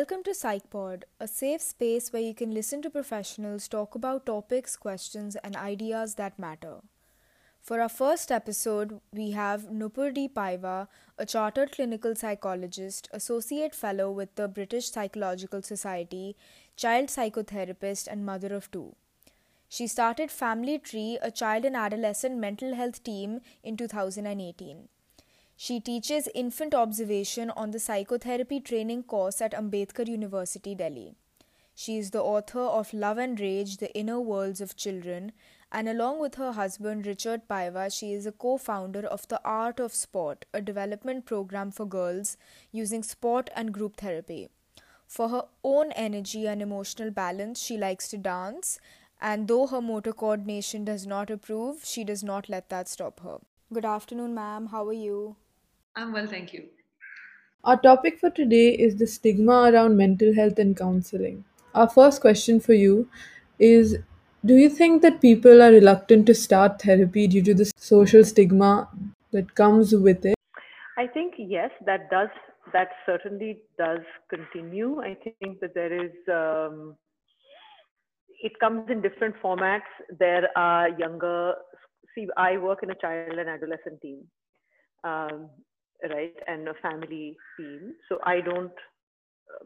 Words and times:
Welcome 0.00 0.22
to 0.22 0.30
PsychPod, 0.30 1.02
a 1.20 1.28
safe 1.28 1.60
space 1.60 2.10
where 2.10 2.22
you 2.22 2.32
can 2.34 2.54
listen 2.54 2.80
to 2.80 2.88
professionals 2.88 3.68
talk 3.68 3.94
about 3.94 4.24
topics, 4.24 4.74
questions, 4.74 5.36
and 5.44 5.54
ideas 5.54 6.14
that 6.14 6.38
matter. 6.38 6.76
For 7.60 7.82
our 7.82 7.90
first 7.90 8.32
episode, 8.32 8.98
we 9.12 9.32
have 9.32 9.64
Nupur 9.64 10.14
D. 10.14 10.26
Paiva, 10.26 10.88
a 11.18 11.26
chartered 11.26 11.72
clinical 11.72 12.14
psychologist, 12.14 13.10
associate 13.12 13.74
fellow 13.74 14.10
with 14.10 14.34
the 14.36 14.48
British 14.48 14.90
Psychological 14.90 15.60
Society, 15.60 16.34
child 16.76 17.08
psychotherapist, 17.08 18.08
and 18.10 18.24
mother 18.24 18.54
of 18.54 18.70
two. 18.70 18.96
She 19.68 19.86
started 19.86 20.30
Family 20.30 20.78
Tree, 20.78 21.18
a 21.20 21.30
child 21.30 21.66
and 21.66 21.76
adolescent 21.76 22.38
mental 22.38 22.74
health 22.74 23.04
team, 23.04 23.42
in 23.62 23.76
2018. 23.76 24.88
She 25.62 25.78
teaches 25.78 26.26
infant 26.34 26.74
observation 26.74 27.50
on 27.50 27.70
the 27.70 27.78
psychotherapy 27.78 28.60
training 28.60 29.02
course 29.02 29.42
at 29.42 29.52
Ambedkar 29.52 30.08
University, 30.08 30.74
Delhi. 30.74 31.16
She 31.74 31.98
is 31.98 32.12
the 32.12 32.22
author 32.22 32.62
of 32.62 32.94
Love 32.94 33.18
and 33.18 33.38
Rage 33.38 33.76
The 33.76 33.94
Inner 33.94 34.18
Worlds 34.18 34.62
of 34.62 34.74
Children, 34.74 35.32
and 35.70 35.86
along 35.86 36.18
with 36.18 36.36
her 36.36 36.52
husband 36.52 37.06
Richard 37.06 37.46
Paiva, 37.46 37.92
she 37.92 38.14
is 38.14 38.24
a 38.24 38.32
co 38.32 38.56
founder 38.56 39.06
of 39.06 39.28
The 39.28 39.38
Art 39.44 39.80
of 39.80 39.92
Sport, 39.92 40.46
a 40.54 40.62
development 40.62 41.26
program 41.26 41.70
for 41.70 41.84
girls 41.84 42.38
using 42.72 43.02
sport 43.02 43.50
and 43.54 43.74
group 43.74 43.98
therapy. 43.98 44.48
For 45.06 45.28
her 45.28 45.44
own 45.62 45.92
energy 45.92 46.46
and 46.46 46.62
emotional 46.62 47.10
balance, 47.10 47.60
she 47.60 47.76
likes 47.76 48.08
to 48.08 48.16
dance, 48.16 48.80
and 49.20 49.46
though 49.46 49.66
her 49.66 49.82
motor 49.82 50.14
coordination 50.14 50.86
does 50.86 51.06
not 51.06 51.28
approve, 51.28 51.84
she 51.84 52.02
does 52.02 52.24
not 52.24 52.48
let 52.48 52.70
that 52.70 52.88
stop 52.88 53.20
her. 53.20 53.40
Good 53.74 53.84
afternoon, 53.84 54.34
ma'am. 54.34 54.68
How 54.68 54.88
are 54.88 54.94
you? 54.94 55.36
I'm 55.96 56.12
well, 56.12 56.26
thank 56.26 56.52
you. 56.52 56.68
Our 57.64 57.76
topic 57.76 58.18
for 58.18 58.30
today 58.30 58.70
is 58.70 58.96
the 58.96 59.06
stigma 59.06 59.70
around 59.70 59.96
mental 59.96 60.34
health 60.34 60.58
and 60.58 60.76
counseling. 60.76 61.44
Our 61.74 61.88
first 61.88 62.20
question 62.20 62.58
for 62.58 62.72
you 62.72 63.08
is 63.58 63.98
Do 64.44 64.56
you 64.56 64.70
think 64.70 65.02
that 65.02 65.20
people 65.20 65.62
are 65.62 65.70
reluctant 65.70 66.26
to 66.26 66.34
start 66.34 66.80
therapy 66.80 67.26
due 67.26 67.42
to 67.42 67.54
the 67.54 67.70
social 67.76 68.24
stigma 68.24 68.88
that 69.32 69.54
comes 69.54 69.94
with 69.94 70.24
it? 70.24 70.34
I 70.96 71.06
think 71.06 71.34
yes, 71.36 71.70
that 71.84 72.10
does 72.10 72.30
that 72.72 72.88
certainly 73.04 73.62
does 73.78 74.00
continue. 74.28 75.00
I 75.02 75.16
think 75.40 75.60
that 75.60 75.74
there 75.74 75.92
is 75.92 76.12
um, 76.28 76.96
it 78.42 78.58
comes 78.60 78.88
in 78.90 79.02
different 79.02 79.34
formats. 79.42 79.90
There 80.18 80.48
are 80.56 80.88
younger. 80.88 81.54
See, 82.14 82.26
I 82.36 82.56
work 82.56 82.82
in 82.82 82.90
a 82.90 82.94
child 82.94 83.38
and 83.38 83.48
adolescent 83.48 84.00
team, 84.00 84.22
um, 85.04 85.50
right, 86.08 86.34
and 86.46 86.68
a 86.68 86.74
family 86.82 87.36
team. 87.56 87.94
So 88.08 88.18
I 88.24 88.40
don't. 88.40 88.72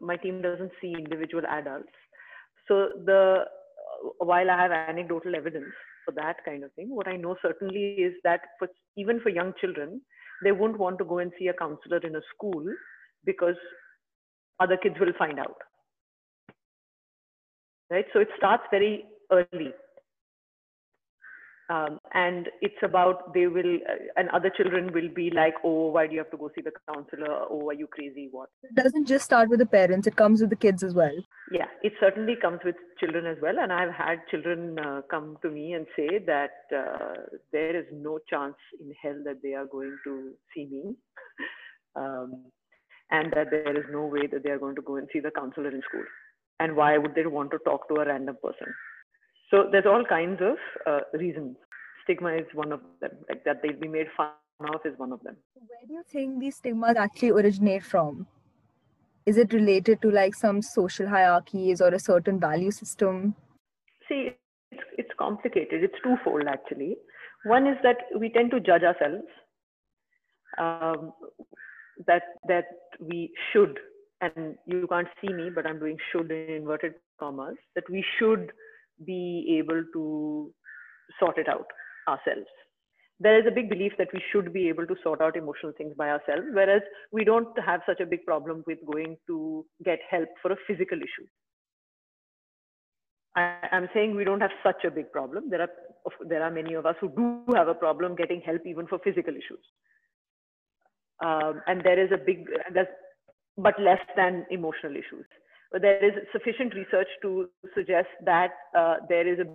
My 0.01 0.15
team 0.17 0.41
doesn't 0.41 0.71
see 0.81 0.93
individual 0.97 1.43
adults. 1.47 1.93
So 2.67 2.89
the 3.05 3.45
while 4.17 4.49
I 4.49 4.61
have 4.61 4.71
anecdotal 4.71 5.35
evidence 5.35 5.73
for 6.03 6.11
that 6.13 6.37
kind 6.45 6.63
of 6.63 6.73
thing, 6.73 6.93
what 6.93 7.07
I 7.07 7.15
know 7.15 7.35
certainly 7.41 7.95
is 7.95 8.13
that 8.23 8.41
for 8.59 8.67
even 8.97 9.19
for 9.21 9.29
young 9.29 9.53
children, 9.59 10.01
they 10.43 10.51
won't 10.51 10.77
want 10.77 10.97
to 10.99 11.05
go 11.05 11.19
and 11.19 11.31
see 11.39 11.47
a 11.47 11.53
counselor 11.53 11.97
in 11.97 12.15
a 12.15 12.21
school 12.33 12.63
because 13.25 13.55
other 14.59 14.77
kids 14.77 14.95
will 14.99 15.13
find 15.17 15.39
out 15.39 15.57
right 17.91 18.05
so 18.13 18.19
it 18.19 18.29
starts 18.37 18.63
very 18.71 19.05
early 19.31 19.71
um, 21.69 21.99
and 22.13 22.49
it's 22.61 22.81
about 22.83 23.33
they 23.33 23.47
will 23.47 23.75
uh, 23.89 23.95
and 24.17 24.29
other 24.29 24.51
children 24.55 24.91
will 24.93 25.09
be 25.09 25.31
like 25.31 25.55
oh 25.63 25.87
why 25.87 26.05
do 26.05 26.13
you 26.13 26.19
have 26.19 26.31
to 26.31 26.37
go 26.37 26.49
see 26.55 26.61
the 26.61 26.71
counselor? 26.91 27.45
Oh 27.49 27.69
are 27.69 27.73
you 27.73 27.87
crazy? 27.87 28.27
What? 28.31 28.49
It 28.63 28.75
doesn't 28.75 29.07
just 29.07 29.25
start 29.25 29.49
with 29.49 29.59
the 29.59 29.65
parents 29.65 30.07
it 30.07 30.15
comes 30.15 30.41
with 30.41 30.49
the 30.49 30.55
kids 30.55 30.83
as 30.83 30.93
well. 30.93 31.15
Yeah 31.51 31.67
it 31.81 31.93
certainly 31.99 32.35
comes 32.41 32.59
with 32.63 32.75
children 32.99 33.25
as 33.25 33.37
well 33.41 33.59
and 33.59 33.73
i've 33.73 33.93
had 33.93 34.19
children 34.31 34.79
uh, 34.79 35.01
come 35.09 35.37
to 35.41 35.49
me 35.49 35.73
and 35.73 35.85
say 35.95 36.19
that 36.25 36.51
uh, 36.75 37.13
there 37.51 37.75
is 37.75 37.85
no 37.91 38.19
chance 38.29 38.55
in 38.79 38.93
hell 39.01 39.19
that 39.25 39.41
they 39.43 39.53
are 39.53 39.65
going 39.65 39.97
to 40.03 40.33
see 40.53 40.65
me. 40.65 40.95
Um, 41.97 42.51
and 43.09 43.31
that 43.31 43.51
there 43.51 43.77
is 43.77 43.85
no 43.89 44.05
way 44.05 44.27
that 44.27 44.43
they 44.43 44.49
are 44.49 44.59
going 44.59 44.75
to 44.75 44.81
go 44.81 44.97
and 44.97 45.07
see 45.13 45.21
the 45.21 45.31
counselor 45.31 45.69
in 45.69 45.81
school. 45.87 46.03
And 46.59 46.75
why 46.75 46.97
would 46.97 47.15
they 47.15 47.25
want 47.25 47.51
to 47.51 47.57
talk 47.59 47.87
to 47.87 48.01
a 48.01 48.05
random 48.05 48.35
person 48.43 48.67
so 49.49 49.69
there's 49.71 49.85
all 49.85 50.03
kinds 50.03 50.41
of 50.41 50.57
uh, 50.87 50.99
reasons. 51.13 51.55
Stigma 52.03 52.33
is 52.33 52.45
one 52.53 52.71
of 52.71 52.81
them 53.01 53.11
like 53.29 53.43
that 53.45 53.61
they'll 53.61 53.79
be 53.79 53.87
made 53.87 54.07
fun 54.15 54.29
of 54.59 54.81
is 54.85 54.97
one 54.97 55.11
of 55.11 55.21
them. 55.23 55.35
Where 55.55 55.87
do 55.87 55.93
you 55.93 56.03
think 56.07 56.39
these 56.39 56.57
stigmas 56.57 56.95
actually 56.97 57.31
originate 57.31 57.83
from? 57.83 58.27
Is 59.25 59.37
it 59.37 59.53
related 59.53 60.01
to 60.03 60.11
like 60.11 60.35
some 60.35 60.61
social 60.61 61.07
hierarchies 61.07 61.81
or 61.81 61.89
a 61.89 61.99
certain 61.99 62.39
value 62.39 62.71
system? 62.71 63.35
See 64.07 64.31
it's, 64.71 64.83
it's 64.97 65.09
complicated. 65.17 65.83
It's 65.83 65.95
twofold 66.03 66.43
actually. 66.47 66.97
One 67.45 67.67
is 67.67 67.77
that 67.83 67.97
we 68.19 68.29
tend 68.29 68.51
to 68.51 68.59
judge 68.59 68.83
ourselves 68.83 69.25
um, 70.57 71.13
that 72.07 72.23
that 72.47 72.65
we 72.99 73.31
should 73.51 73.77
and 74.21 74.55
you 74.65 74.87
can't 74.89 75.07
see 75.21 75.31
me 75.33 75.49
but 75.53 75.65
i'm 75.65 75.79
doing 75.79 75.97
should 76.11 76.31
in 76.31 76.55
inverted 76.55 76.93
commas 77.19 77.55
that 77.75 77.89
we 77.89 78.03
should 78.17 78.51
be 79.05 79.57
able 79.59 79.83
to 79.93 80.51
sort 81.19 81.37
it 81.37 81.47
out 81.47 81.67
ourselves. 82.07 82.47
There 83.19 83.39
is 83.39 83.45
a 83.47 83.51
big 83.51 83.69
belief 83.69 83.93
that 83.97 84.09
we 84.13 84.21
should 84.31 84.51
be 84.51 84.67
able 84.67 84.85
to 84.87 84.95
sort 85.01 85.21
out 85.21 85.37
emotional 85.37 85.71
things 85.77 85.93
by 85.97 86.09
ourselves 86.09 86.47
whereas 86.51 86.81
we 87.11 87.23
don't 87.23 87.57
have 87.65 87.81
such 87.85 88.01
a 88.01 88.05
big 88.05 88.25
problem 88.25 88.63
with 88.67 88.79
going 88.85 89.17
to 89.27 89.65
get 89.85 89.99
help 90.09 90.27
for 90.41 90.51
a 90.51 90.57
physical 90.67 90.97
issue. 90.97 91.27
I, 93.37 93.55
am 93.71 93.87
saying 93.93 94.15
we 94.15 94.23
don't 94.23 94.41
have 94.41 94.51
such 94.63 94.83
a 94.85 94.91
big 94.91 95.11
problem. 95.11 95.49
There 95.49 95.61
are 95.61 95.69
there 96.27 96.43
are 96.43 96.51
many 96.51 96.73
of 96.73 96.85
us 96.85 96.95
who 97.01 97.09
do 97.09 97.53
have 97.55 97.67
a 97.67 97.73
problem 97.73 98.15
getting 98.15 98.41
help 98.41 98.61
even 98.65 98.87
for 98.87 98.99
physical 98.99 99.33
issues. 99.33 99.63
Um, 101.23 101.61
and 101.67 101.81
there 101.83 102.01
is 102.01 102.11
a 102.11 102.17
big 102.17 102.45
there's 102.73 102.87
but 103.57 103.79
less 103.79 104.01
than 104.17 104.45
emotional 104.51 104.93
issues 104.93 105.25
but 105.75 105.81
there 105.81 106.05
is 106.05 106.13
sufficient 106.31 106.73
research 106.73 107.07
to 107.21 107.49
suggest 107.75 108.07
that 108.23 108.51
uh, 108.77 108.95
there 109.09 109.27
is 109.27 109.39
a 109.39 109.45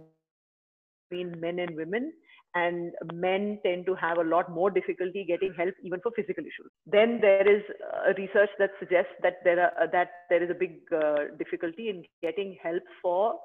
between 1.08 1.40
men 1.40 1.58
and 1.60 1.74
women 1.74 2.12
and 2.54 2.92
men 3.14 3.58
tend 3.64 3.86
to 3.86 3.94
have 3.94 4.18
a 4.18 4.22
lot 4.22 4.50
more 4.50 4.70
difficulty 4.70 5.24
getting 5.26 5.54
help 5.54 5.72
even 5.82 5.98
for 6.02 6.12
physical 6.14 6.44
issues. 6.44 6.70
Then 6.84 7.20
there 7.22 7.48
is 7.48 7.62
uh, 7.88 8.12
research 8.18 8.50
that 8.58 8.70
suggests 8.78 9.12
that 9.22 9.36
there 9.44 9.60
are 9.60 9.72
uh, 9.82 9.86
that 9.92 10.10
there 10.28 10.42
is 10.42 10.50
a 10.50 10.58
big 10.62 10.80
uh, 10.94 11.34
difficulty 11.38 11.88
in 11.88 12.04
getting 12.22 12.58
help 12.62 12.82
for 13.00 13.36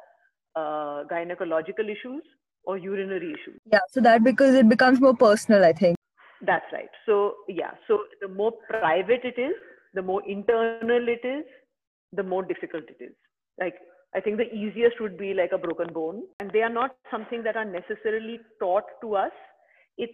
uh, 0.57 1.05
gynecological 1.09 1.89
issues 1.89 2.23
or 2.65 2.77
urinary 2.77 3.31
issues. 3.31 3.57
Yeah 3.71 3.79
so 3.91 4.01
that 4.01 4.21
because 4.21 4.53
it 4.53 4.67
becomes 4.67 4.99
more 4.99 5.15
personal 5.15 5.63
i 5.63 5.71
think. 5.71 5.95
That's 6.41 6.65
right. 6.73 6.89
So, 7.05 7.35
yeah, 7.47 7.71
so 7.87 7.99
the 8.21 8.27
more 8.27 8.51
private 8.69 9.21
it 9.23 9.39
is, 9.39 9.53
the 9.93 10.01
more 10.01 10.21
internal 10.27 11.07
it 11.07 11.25
is, 11.25 11.45
the 12.15 12.23
more 12.23 12.43
difficult 12.43 12.83
it 12.89 13.03
is. 13.03 13.13
Like, 13.59 13.75
I 14.15 14.19
think 14.19 14.37
the 14.37 14.53
easiest 14.53 14.99
would 15.01 15.17
be 15.17 15.33
like 15.33 15.51
a 15.53 15.57
broken 15.57 15.91
bone, 15.93 16.23
and 16.39 16.49
they 16.51 16.61
are 16.61 16.69
not 16.69 16.95
something 17.11 17.43
that 17.43 17.55
are 17.55 17.65
necessarily 17.65 18.39
taught 18.59 18.83
to 19.01 19.15
us. 19.15 19.31
It's 19.97 20.13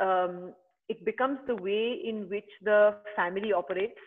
um, 0.00 0.54
it 0.88 1.04
becomes 1.04 1.38
the 1.46 1.56
way 1.56 2.00
in 2.04 2.28
which 2.28 2.48
the 2.62 2.96
family 3.14 3.52
operates, 3.52 3.98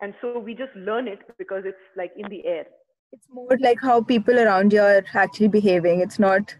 and 0.00 0.14
so 0.20 0.38
we 0.38 0.54
just 0.54 0.74
learn 0.76 1.08
it 1.08 1.20
because 1.38 1.64
it's 1.66 1.76
like 1.96 2.12
in 2.16 2.28
the 2.30 2.46
air. 2.46 2.66
It's 3.12 3.26
more 3.32 3.56
like 3.60 3.80
how 3.80 4.02
people 4.02 4.38
around 4.38 4.72
you 4.72 4.80
are 4.80 5.04
actually 5.14 5.48
behaving. 5.48 6.00
It's 6.00 6.18
not. 6.18 6.54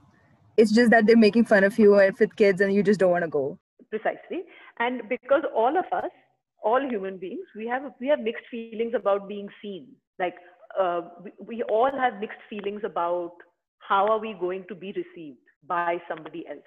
It's 0.56 0.72
just 0.72 0.91
that 0.91 1.06
they're 1.06 1.16
making 1.16 1.44
fun 1.44 1.65
of 1.65 1.78
you 1.78 1.98
and 1.98 2.19
with 2.19 2.37
kids, 2.37 2.60
and 2.60 2.72
you 2.72 2.82
just 2.82 3.00
don't 3.00 3.10
want 3.10 3.25
to 3.25 3.31
go 3.31 3.59
precisely 3.91 4.44
and 4.78 5.03
because 5.09 5.42
all 5.54 5.77
of 5.77 5.84
us 5.92 6.10
all 6.63 6.81
human 6.81 7.19
beings 7.19 7.47
we 7.57 7.66
have 7.66 7.83
we 8.01 8.09
have 8.09 8.21
mixed 8.21 8.45
feelings 8.51 8.93
about 8.95 9.28
being 9.28 9.49
seen. 9.63 9.87
Like 10.19 10.34
uh, 10.78 11.03
we, 11.22 11.33
we 11.47 11.63
all 11.65 11.91
have 11.91 12.21
mixed 12.21 12.43
feelings 12.51 12.83
about 12.84 13.33
how 13.78 14.09
are 14.09 14.19
we 14.19 14.34
going 14.39 14.65
to 14.69 14.75
be 14.75 14.89
received 14.89 15.39
by 15.66 15.99
somebody 16.09 16.45
else. 16.49 16.60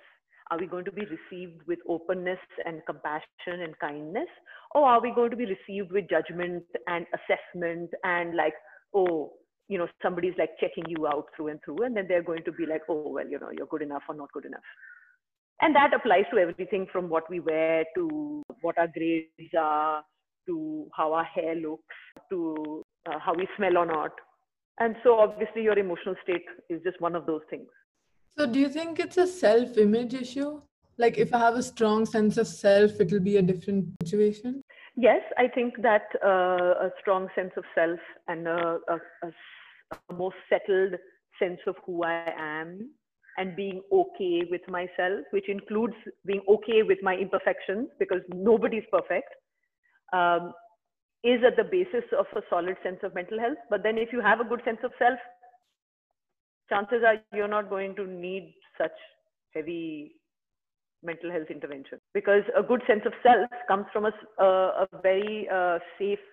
Are 0.49 0.57
we 0.59 0.67
going 0.67 0.85
to 0.85 0.91
be 0.91 1.05
received 1.05 1.61
with 1.67 1.79
openness 1.87 2.39
and 2.65 2.81
compassion 2.85 3.61
and 3.63 3.77
kindness 3.79 4.27
or 4.73 4.85
are 4.85 5.01
we 5.01 5.13
going 5.13 5.31
to 5.31 5.37
be 5.37 5.45
received 5.45 5.91
with 5.91 6.09
judgment 6.09 6.63
and 6.87 7.05
assessment 7.15 7.89
and 8.03 8.35
like 8.35 8.53
oh 8.93 9.31
you 9.67 9.77
know 9.77 9.87
somebody's 10.01 10.33
like 10.37 10.51
checking 10.59 10.83
you 10.87 11.07
out 11.07 11.25
through 11.35 11.47
and 11.47 11.59
through 11.63 11.83
and 11.83 11.95
then 11.95 12.05
they're 12.07 12.23
going 12.23 12.43
to 12.43 12.51
be 12.51 12.65
like 12.65 12.81
oh 12.89 13.09
well 13.09 13.27
you 13.27 13.39
know 13.39 13.49
you're 13.57 13.67
good 13.67 13.81
enough 13.81 14.03
or 14.09 14.15
not 14.15 14.31
good 14.33 14.45
enough 14.45 14.61
and 15.61 15.75
that 15.75 15.93
applies 15.93 16.25
to 16.31 16.39
everything 16.39 16.87
from 16.91 17.09
what 17.09 17.29
we 17.29 17.39
wear 17.39 17.85
to 17.95 18.43
what 18.61 18.77
our 18.77 18.87
grades 18.87 19.53
are 19.57 20.03
to 20.47 20.87
how 20.93 21.13
our 21.13 21.23
hair 21.23 21.55
looks 21.55 21.95
to 22.29 22.83
uh, 23.05 23.19
how 23.19 23.33
we 23.33 23.47
smell 23.57 23.77
or 23.77 23.85
not. 23.85 24.11
And 24.79 24.95
so 25.03 25.19
obviously 25.19 25.61
your 25.63 25.77
emotional 25.77 26.15
state 26.23 26.45
is 26.69 26.81
just 26.83 26.99
one 26.99 27.15
of 27.15 27.25
those 27.25 27.41
things. 27.49 27.67
So 28.37 28.47
do 28.47 28.59
you 28.59 28.69
think 28.69 28.99
it's 28.99 29.17
a 29.17 29.27
self 29.27 29.77
image 29.77 30.13
issue? 30.13 30.61
Like 30.97 31.17
if 31.17 31.33
i 31.33 31.39
have 31.39 31.55
a 31.55 31.63
strong 31.63 32.05
sense 32.05 32.37
of 32.37 32.47
self 32.47 32.99
it'll 32.99 33.19
be 33.19 33.37
a 33.37 33.41
different 33.41 33.85
situation? 34.03 34.61
Yes, 34.95 35.21
I 35.37 35.47
think 35.47 35.81
that 35.81 36.07
uh, 36.23 36.87
a 36.87 36.91
strong 36.99 37.29
sense 37.35 37.51
of 37.55 37.63
self 37.73 37.99
and 38.27 38.47
a, 38.47 38.79
a, 38.89 38.95
a, 39.23 39.31
a 40.09 40.13
more 40.13 40.33
settled 40.49 40.95
sense 41.39 41.59
of 41.65 41.75
who 41.85 42.03
I 42.03 42.33
am 42.37 42.91
and 43.41 43.55
being 43.55 43.81
okay 43.91 44.43
with 44.49 44.61
myself, 44.67 45.21
which 45.31 45.49
includes 45.49 45.95
being 46.25 46.41
okay 46.47 46.83
with 46.83 46.99
my 47.01 47.15
imperfections 47.15 47.87
because 47.97 48.21
nobody's 48.49 48.83
perfect, 48.91 49.29
um, 50.13 50.53
is 51.23 51.41
at 51.45 51.55
the 51.57 51.63
basis 51.63 52.05
of 52.17 52.25
a 52.35 52.41
solid 52.49 52.77
sense 52.83 52.99
of 53.03 53.15
mental 53.15 53.39
health. 53.39 53.57
But 53.69 53.83
then, 53.83 53.97
if 53.97 54.13
you 54.13 54.21
have 54.21 54.39
a 54.39 54.43
good 54.43 54.61
sense 54.63 54.79
of 54.83 54.91
self, 54.99 55.19
chances 56.69 57.03
are 57.05 57.17
you're 57.33 57.47
not 57.47 57.69
going 57.69 57.95
to 57.95 58.07
need 58.07 58.53
such 58.77 58.97
heavy 59.53 60.13
mental 61.03 61.31
health 61.31 61.49
intervention 61.49 61.99
because 62.13 62.43
a 62.55 62.61
good 62.61 62.81
sense 62.87 63.01
of 63.05 63.13
self 63.23 63.49
comes 63.67 63.85
from 63.91 64.05
a, 64.05 64.13
a, 64.39 64.47
a 64.85 64.87
very 65.01 65.47
uh, 65.51 65.79
safe, 65.97 66.25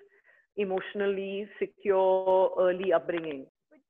emotionally 0.57 1.49
secure 1.59 2.53
early 2.59 2.93
upbringing. 2.93 3.47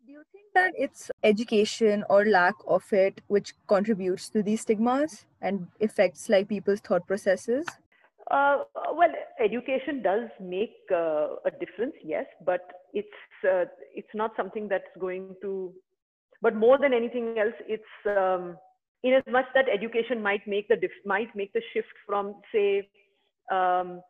Do 0.08 0.14
you 0.14 0.22
think 0.32 0.46
that 0.54 0.72
it's 0.74 1.10
education 1.22 2.02
or 2.08 2.24
lack 2.24 2.54
of 2.66 2.82
it 2.94 3.20
which 3.26 3.52
contributes 3.66 4.30
to 4.30 4.42
these 4.42 4.62
stigmas 4.62 5.26
and 5.42 5.66
affects 5.82 6.30
like 6.30 6.48
people's 6.48 6.80
thought 6.80 7.06
processes? 7.06 7.66
Uh, 8.30 8.64
well, 8.94 9.12
education 9.38 10.00
does 10.02 10.30
make 10.40 10.76
uh, 10.90 11.36
a 11.44 11.50
difference, 11.60 11.92
yes, 12.02 12.24
but 12.46 12.62
it's 12.94 13.20
uh, 13.44 13.66
it's 13.94 14.14
not 14.14 14.32
something 14.34 14.66
that's 14.66 14.96
going 14.98 15.36
to. 15.42 15.74
But 16.40 16.56
more 16.56 16.78
than 16.78 16.94
anything 16.94 17.36
else, 17.38 17.54
it's 17.66 17.94
um, 18.06 18.56
in 19.02 19.12
as 19.12 19.24
much 19.28 19.46
that 19.54 19.68
education 19.68 20.22
might 20.22 20.46
make 20.46 20.68
the 20.68 20.76
dif- 20.76 21.04
might 21.04 21.36
make 21.36 21.52
the 21.52 21.62
shift 21.74 21.92
from 22.06 22.36
say 22.50 22.88
um, 23.52 24.00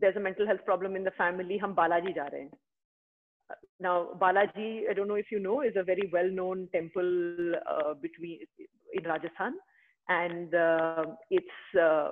there's 0.00 0.16
a 0.16 0.20
mental 0.20 0.46
health 0.46 0.64
problem 0.64 0.96
in 0.96 1.04
the 1.04 1.12
family 1.22 1.58
hum 1.58 1.76
balaji 1.76 2.16
ja 2.16 2.24
rahe 2.34 2.40
hain 2.40 2.50
now 3.79 3.95
balaji 4.23 4.67
i 4.89 4.93
don't 4.93 5.07
know 5.07 5.21
if 5.25 5.31
you 5.31 5.39
know 5.39 5.61
is 5.61 5.75
a 5.75 5.83
very 5.83 6.09
well 6.11 6.29
known 6.39 6.67
temple 6.71 7.11
uh, 7.73 7.93
between 8.05 8.39
in 8.93 9.03
rajasthan 9.11 9.53
and 10.09 10.53
uh, 10.55 11.03
it's 11.29 11.61
uh, 11.87 12.09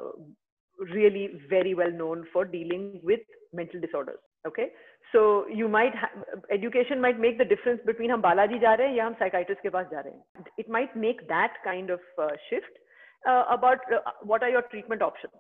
really 0.98 1.26
very 1.50 1.74
well 1.74 1.92
known 1.92 2.26
for 2.34 2.44
dealing 2.46 3.00
with 3.04 3.22
mental 3.54 3.80
disorders 3.80 4.20
okay 4.48 4.72
so 5.12 5.48
you 5.48 5.68
might 5.68 5.96
ha- 5.96 6.12
education 6.52 7.00
might 7.00 7.20
make 7.20 7.38
the 7.38 7.46
difference 7.54 7.82
between 7.86 8.12
हम 8.12 8.22
बालाजी 8.22 8.60
जा 8.60 8.74
रहे 8.74 8.88
हैं 8.88 8.96
या 8.96 9.06
हम 9.06 9.16
psychiatrist 9.22 9.62
के 9.62 9.70
पास 9.76 9.86
जा 9.92 10.00
रहे 10.00 10.14
हैं 10.14 10.46
it 10.64 10.72
might 10.78 10.96
make 11.06 11.28
that 11.34 11.60
kind 11.66 11.94
of 11.98 12.00
uh, 12.26 12.32
shift 12.50 12.82
uh, 13.30 13.44
about 13.58 13.94
uh, 13.98 14.02
what 14.32 14.44
are 14.44 14.50
your 14.50 14.64
treatment 14.74 15.06
options 15.10 15.38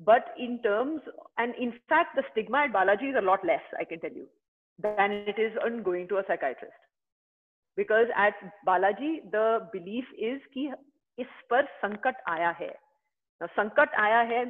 but 0.00 0.32
in 0.46 0.56
terms 0.62 1.02
and 1.38 1.54
in 1.66 1.72
fact 1.92 2.16
the 2.16 2.24
stigma 2.30 2.64
at 2.68 2.72
balaji 2.78 3.10
is 3.10 3.20
a 3.22 3.26
lot 3.30 3.44
less 3.52 3.76
i 3.82 3.84
can 3.92 4.00
tell 4.06 4.16
you 4.22 4.26
than 4.78 5.12
it 5.12 5.38
is 5.38 5.52
on 5.64 5.82
going 5.82 6.08
to 6.08 6.18
a 6.18 6.24
psychiatrist 6.26 6.72
because 7.76 8.06
at 8.16 8.34
balaji 8.66 9.30
the 9.30 9.68
belief 9.72 10.04
is 10.18 10.40
कि 10.54 10.72
इस 11.18 11.26
पर 11.50 11.66
संकट 11.82 12.22
आया 12.28 12.50
है 12.60 12.72
now 13.42 13.48
संकट 13.58 13.94
आया 14.06 14.20
है 14.32 14.44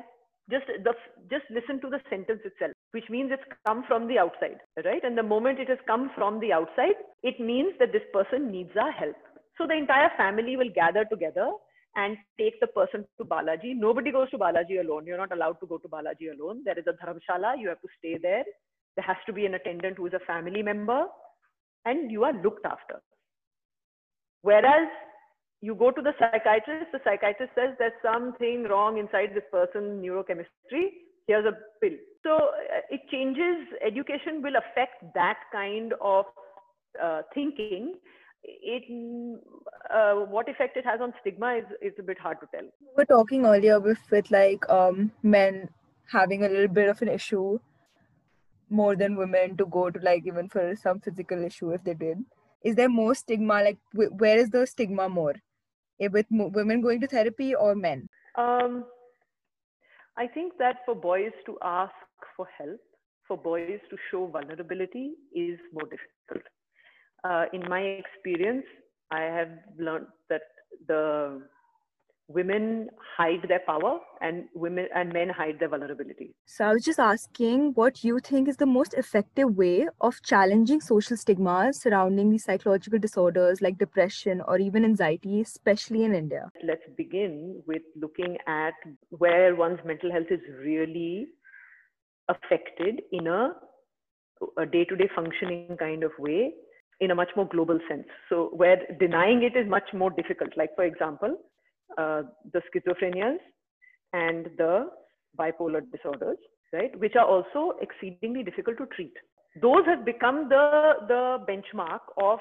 just 0.52 0.66
the 0.86 0.92
just 1.30 1.50
listen 1.56 1.80
to 1.80 1.90
the 1.92 2.00
sentence 2.08 2.40
itself 2.44 2.72
which 2.96 3.08
means 3.08 3.30
it's 3.32 3.52
come 3.66 3.82
from 3.90 4.08
the 4.08 4.18
outside 4.18 4.58
right 4.84 5.04
and 5.04 5.16
the 5.16 5.22
moment 5.22 5.58
it 5.58 5.68
has 5.68 5.78
come 5.86 6.10
from 6.16 6.40
the 6.40 6.52
outside 6.52 6.98
it 7.22 7.40
means 7.40 7.78
that 7.78 7.92
this 7.92 8.08
person 8.16 8.50
needs 8.50 8.76
our 8.76 8.92
help 8.92 9.30
so 9.58 9.66
the 9.66 9.78
entire 9.82 10.10
family 10.18 10.56
will 10.56 10.72
gather 10.74 11.04
together 11.06 11.48
and 11.96 12.18
take 12.38 12.60
the 12.60 12.66
person 12.66 13.06
to 13.18 13.24
balaji 13.24 13.74
nobody 13.86 14.12
goes 14.12 14.28
to 14.30 14.42
balaji 14.44 14.80
alone 14.84 15.06
you're 15.06 15.22
not 15.24 15.32
allowed 15.32 15.58
to 15.60 15.66
go 15.66 15.78
to 15.78 15.88
balaji 15.88 16.30
alone 16.34 16.62
there 16.64 16.78
is 16.78 16.92
a 16.92 16.96
dharmshala 17.00 17.56
you 17.58 17.68
have 17.68 17.80
to 17.80 17.92
stay 17.98 18.18
there 18.28 18.44
there 18.99 19.07
has 19.07 19.17
to 19.25 19.33
be 19.33 19.45
an 19.45 19.53
attendant 19.53 19.97
who 19.97 20.07
is 20.07 20.13
a 20.13 20.25
family 20.25 20.61
member 20.61 21.05
and 21.85 22.11
you 22.11 22.23
are 22.23 22.33
looked 22.43 22.65
after 22.65 23.01
whereas 24.41 24.89
you 25.61 25.75
go 25.75 25.91
to 25.91 26.01
the 26.01 26.13
psychiatrist, 26.19 26.91
the 26.93 26.99
psychiatrist 27.03 27.51
says 27.55 27.75
there's 27.77 27.91
something 28.01 28.63
wrong 28.69 28.97
inside 28.97 29.31
this 29.35 29.43
person, 29.51 30.01
neurochemistry. 30.01 30.85
Here's 31.27 31.45
a 31.45 31.51
pill. 31.81 31.97
So 32.23 32.35
uh, 32.35 32.81
it 32.89 33.01
changes, 33.11 33.67
education 33.85 34.41
will 34.41 34.55
affect 34.55 35.03
that 35.15 35.39
kind 35.51 35.93
of 36.01 36.25
uh, 37.01 37.21
thinking. 37.33 37.95
It, 38.43 38.83
uh, 39.93 40.13
what 40.25 40.47
effect 40.47 40.77
it 40.77 40.85
has 40.85 41.01
on 41.01 41.13
stigma 41.19 41.57
is, 41.57 41.65
is 41.81 41.93
a 41.99 42.03
bit 42.03 42.17
hard 42.17 42.37
to 42.39 42.47
tell. 42.55 42.63
We 42.63 42.87
were 42.97 43.05
talking 43.05 43.45
earlier 43.45 43.81
with, 43.81 43.99
with 44.09 44.31
like 44.31 44.67
um, 44.69 45.11
men 45.23 45.69
having 46.09 46.45
a 46.45 46.49
little 46.49 46.69
bit 46.69 46.87
of 46.87 47.01
an 47.01 47.09
issue 47.09 47.59
more 48.71 48.95
than 48.95 49.15
women 49.15 49.57
to 49.57 49.65
go 49.65 49.89
to 49.89 49.99
like 49.99 50.25
even 50.25 50.47
for 50.49 50.75
some 50.75 50.99
physical 50.99 51.43
issue 51.43 51.71
if 51.71 51.83
they 51.83 51.93
did. 51.93 52.23
Is 52.63 52.75
there 52.75 52.89
more 52.89 53.13
stigma? 53.15 53.61
Like, 53.63 53.77
wh- 53.93 54.13
where 54.19 54.37
is 54.37 54.49
the 54.49 54.65
stigma 54.65 55.09
more? 55.09 55.35
Eh, 55.99 56.07
with 56.11 56.25
mo- 56.29 56.47
women 56.53 56.81
going 56.81 57.01
to 57.01 57.07
therapy 57.07 57.55
or 57.55 57.75
men? 57.75 58.09
Um, 58.35 58.85
I 60.17 60.27
think 60.27 60.57
that 60.59 60.77
for 60.85 60.95
boys 60.95 61.31
to 61.45 61.57
ask 61.61 61.93
for 62.35 62.47
help, 62.57 62.79
for 63.27 63.37
boys 63.37 63.75
to 63.89 63.97
show 64.11 64.27
vulnerability 64.27 65.13
is 65.33 65.59
more 65.73 65.87
difficult. 65.87 66.45
Uh, 67.23 67.45
in 67.53 67.67
my 67.69 67.81
experience, 67.81 68.65
I 69.11 69.21
have 69.21 69.49
learned 69.77 70.07
that 70.29 70.41
the 70.87 71.41
women 72.29 72.89
hide 73.17 73.43
their 73.47 73.61
power 73.65 73.99
and 74.21 74.45
women 74.53 74.87
and 74.95 75.11
men 75.11 75.29
hide 75.29 75.59
their 75.59 75.67
vulnerability. 75.67 76.35
So 76.45 76.65
I 76.65 76.73
was 76.73 76.85
just 76.85 76.99
asking 76.99 77.71
what 77.73 78.03
you 78.03 78.19
think 78.19 78.47
is 78.47 78.55
the 78.55 78.67
most 78.67 78.93
effective 78.93 79.57
way 79.57 79.87
of 79.99 80.21
challenging 80.23 80.79
social 80.79 81.17
stigmas 81.17 81.81
surrounding 81.81 82.29
these 82.29 82.43
psychological 82.43 82.99
disorders 82.99 83.61
like 83.61 83.79
depression 83.79 84.41
or 84.47 84.59
even 84.59 84.85
anxiety, 84.85 85.41
especially 85.41 86.03
in 86.03 86.13
India. 86.13 86.51
Let's 86.63 86.83
begin 86.95 87.63
with 87.65 87.81
looking 87.99 88.37
at 88.47 88.75
where 89.09 89.55
one's 89.55 89.79
mental 89.83 90.11
health 90.11 90.27
is 90.29 90.41
really 90.63 91.29
affected 92.29 93.01
in 93.11 93.25
a, 93.25 93.53
a 94.57 94.65
day-to-day 94.67 95.09
functioning 95.15 95.75
kind 95.79 96.03
of 96.03 96.11
way 96.19 96.53
in 96.99 97.09
a 97.09 97.15
much 97.15 97.29
more 97.35 97.47
global 97.47 97.79
sense. 97.89 98.05
So 98.29 98.49
where 98.53 98.77
denying 98.99 99.41
it 99.41 99.57
is 99.57 99.67
much 99.67 99.91
more 99.93 100.11
difficult. 100.11 100.51
Like 100.55 100.75
for 100.75 100.83
example, 100.83 101.37
uh, 101.97 102.23
the 102.53 102.61
schizophrenias 102.69 103.37
and 104.13 104.49
the 104.57 104.89
bipolar 105.37 105.81
disorders, 105.91 106.37
right, 106.73 106.97
which 106.99 107.15
are 107.15 107.25
also 107.25 107.77
exceedingly 107.81 108.43
difficult 108.43 108.77
to 108.77 108.85
treat. 108.87 109.13
Those 109.61 109.85
have 109.85 110.05
become 110.05 110.49
the, 110.49 110.93
the 111.07 111.45
benchmark 111.49 112.01
of 112.21 112.39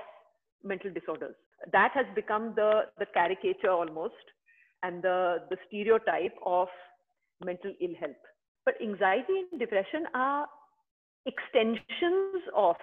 mental 0.62 0.92
disorders. 0.92 1.34
That 1.72 1.92
has 1.94 2.06
become 2.14 2.52
the, 2.54 2.82
the 2.99 3.06
caricature 3.06 3.70
almost 3.70 4.14
and 4.82 5.02
the, 5.02 5.38
the 5.50 5.56
stereotype 5.66 6.34
of 6.44 6.68
mental 7.44 7.72
ill 7.80 7.94
health. 7.99 8.16
But 8.64 8.75
anxiety 8.82 9.44
and 9.50 9.58
depression 9.58 10.04
are 10.14 10.46
extensions 11.26 12.42
of, 12.54 12.76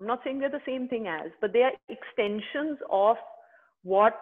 I'm 0.00 0.06
not 0.06 0.20
saying 0.24 0.40
they're 0.40 0.50
the 0.50 0.60
same 0.66 0.88
thing 0.88 1.06
as, 1.06 1.30
but 1.40 1.52
they 1.52 1.62
are 1.62 1.72
extensions 1.88 2.78
of 2.90 3.16
what 3.82 4.18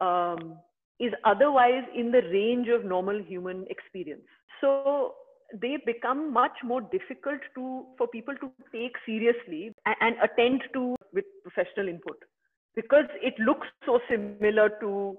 um, 0.00 0.56
is 1.00 1.12
otherwise 1.24 1.84
in 1.94 2.10
the 2.12 2.22
range 2.32 2.68
of 2.68 2.84
normal 2.84 3.22
human 3.22 3.66
experience. 3.68 4.24
So 4.60 5.14
they 5.60 5.78
become 5.84 6.32
much 6.32 6.56
more 6.64 6.80
difficult 6.80 7.40
to 7.54 7.86
for 7.98 8.08
people 8.08 8.34
to 8.40 8.50
take 8.72 8.92
seriously 9.06 9.72
and, 9.86 9.96
and 10.00 10.16
attend 10.22 10.62
to 10.72 10.96
with 11.12 11.24
professional 11.42 11.88
input 11.88 12.16
because 12.74 13.04
it 13.22 13.34
looks 13.38 13.68
so 13.86 14.00
similar 14.08 14.68
to 14.80 15.16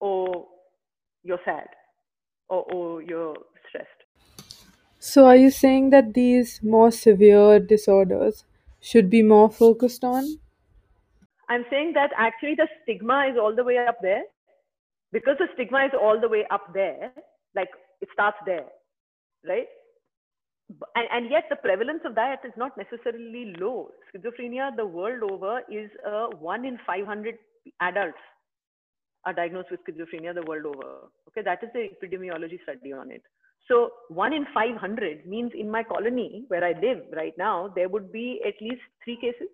oh 0.00 0.48
you're 1.22 1.40
sad 1.44 1.66
or 2.48 2.64
oh 2.72 2.98
you're 2.98 3.36
stressed 3.68 4.04
So, 4.98 5.26
are 5.26 5.36
you 5.36 5.50
saying 5.52 5.90
that 5.90 6.14
these 6.14 6.60
more 6.60 6.90
severe 6.90 7.60
disorders 7.60 8.44
should 8.80 9.08
be 9.08 9.22
more 9.22 9.48
focused 9.48 10.02
on? 10.02 10.40
I'm 11.48 11.64
saying 11.70 11.92
that 11.94 12.10
actually 12.16 12.54
the 12.54 12.68
stigma 12.82 13.26
is 13.30 13.38
all 13.40 13.54
the 13.54 13.64
way 13.64 13.78
up 13.78 13.98
there. 14.02 14.22
Because 15.12 15.36
the 15.38 15.46
stigma 15.54 15.84
is 15.86 15.92
all 15.94 16.20
the 16.20 16.28
way 16.28 16.44
up 16.50 16.72
there 16.74 17.12
like 17.54 17.68
it 18.00 18.08
starts 18.12 18.38
there 18.46 18.66
right? 19.46 19.66
And, 20.96 21.06
and 21.12 21.30
yet 21.30 21.44
the 21.50 21.56
prevalence 21.56 22.00
of 22.04 22.14
that 22.14 22.40
is 22.44 22.52
not 22.56 22.72
necessarily 22.76 23.54
low. 23.58 23.90
Schizophrenia 24.10 24.74
the 24.76 24.86
world 24.86 25.30
over 25.30 25.60
is 25.70 25.90
1 26.38 26.64
in 26.64 26.78
500 26.86 27.34
adults 27.80 28.18
are 29.26 29.32
diagnosed 29.32 29.70
with 29.70 29.80
schizophrenia 29.84 30.34
the 30.34 30.42
world 30.42 30.66
over. 30.66 31.08
Okay 31.28 31.42
that 31.42 31.62
is 31.62 31.70
the 31.74 31.88
epidemiology 31.94 32.62
study 32.62 32.92
on 32.92 33.10
it. 33.10 33.22
So 33.68 33.90
1 34.08 34.32
in 34.32 34.46
500 34.54 35.26
means 35.26 35.52
in 35.54 35.70
my 35.70 35.82
colony 35.82 36.44
where 36.48 36.64
i 36.64 36.72
live 36.80 37.02
right 37.12 37.36
now 37.38 37.72
there 37.74 37.88
would 37.88 38.10
be 38.12 38.40
at 38.46 38.54
least 38.60 38.82
3 39.04 39.16
cases 39.16 39.48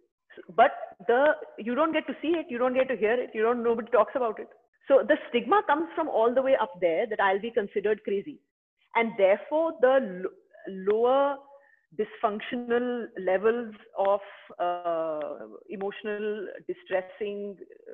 but 0.56 0.72
the 1.06 1.32
you 1.58 1.74
don't 1.74 1.92
get 1.92 2.06
to 2.06 2.14
see 2.22 2.28
it 2.28 2.46
you 2.48 2.58
don't 2.58 2.74
get 2.74 2.88
to 2.88 2.96
hear 2.96 3.14
it 3.14 3.30
you 3.34 3.42
don't 3.42 3.62
nobody 3.62 3.90
talks 3.90 4.12
about 4.14 4.38
it. 4.38 4.48
So 4.88 5.02
the 5.06 5.16
stigma 5.28 5.62
comes 5.66 5.88
from 5.94 6.08
all 6.08 6.34
the 6.34 6.42
way 6.42 6.56
up 6.60 6.72
there 6.80 7.06
that 7.06 7.20
i'll 7.20 7.40
be 7.40 7.50
considered 7.50 8.02
crazy. 8.04 8.38
And 8.94 9.12
therefore 9.18 9.72
the 9.80 10.24
lower 10.68 11.36
dysfunctional 11.98 13.06
levels 13.20 13.74
of 13.98 14.20
uh, 14.58 15.46
emotional 15.68 16.46
distressing 16.68 17.56
uh, 17.58 17.92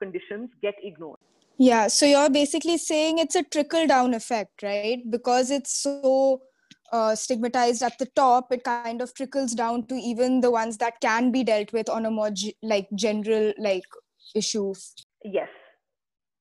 conditions 0.00 0.50
get 0.62 0.74
ignored. 0.82 1.18
Yeah 1.58 1.86
so 1.88 2.06
you're 2.06 2.30
basically 2.30 2.78
saying 2.78 3.18
it's 3.18 3.34
a 3.34 3.42
trickle 3.42 3.86
down 3.86 4.14
effect 4.14 4.62
right? 4.62 5.02
Because 5.10 5.50
it's 5.50 5.82
so 5.82 6.42
uh, 6.92 7.14
stigmatized 7.14 7.82
at 7.82 7.98
the 7.98 8.06
top 8.16 8.52
it 8.52 8.64
kind 8.64 9.00
of 9.00 9.14
trickles 9.14 9.52
down 9.52 9.86
to 9.86 9.94
even 9.94 10.40
the 10.40 10.50
ones 10.50 10.78
that 10.78 11.00
can 11.00 11.30
be 11.30 11.44
dealt 11.44 11.72
with 11.72 11.88
on 11.88 12.06
a 12.06 12.10
more 12.10 12.30
g- 12.30 12.56
like 12.62 12.88
general 12.94 13.52
like 13.58 13.84
issues 14.34 14.94
yes. 15.24 15.48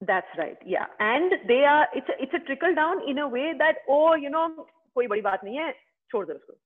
That's 0.02 0.28
right. 0.38 0.58
Yeah. 0.66 0.86
And 1.00 1.32
they 1.48 1.64
are 1.64 1.88
it's 1.94 2.08
a, 2.10 2.22
it's 2.22 2.34
a 2.34 2.46
trickle 2.46 2.76
down 2.76 3.08
in 3.08 3.20
a 3.20 3.28
way 3.28 3.54
that 3.58 3.78
oh 3.90 4.16
you 4.16 4.30
know 4.30 4.68
baat 4.98 5.46
nahi 5.48 5.62
hai 5.62 5.74
chhod 6.14 6.28
do 6.28 6.40
usko. 6.40 6.58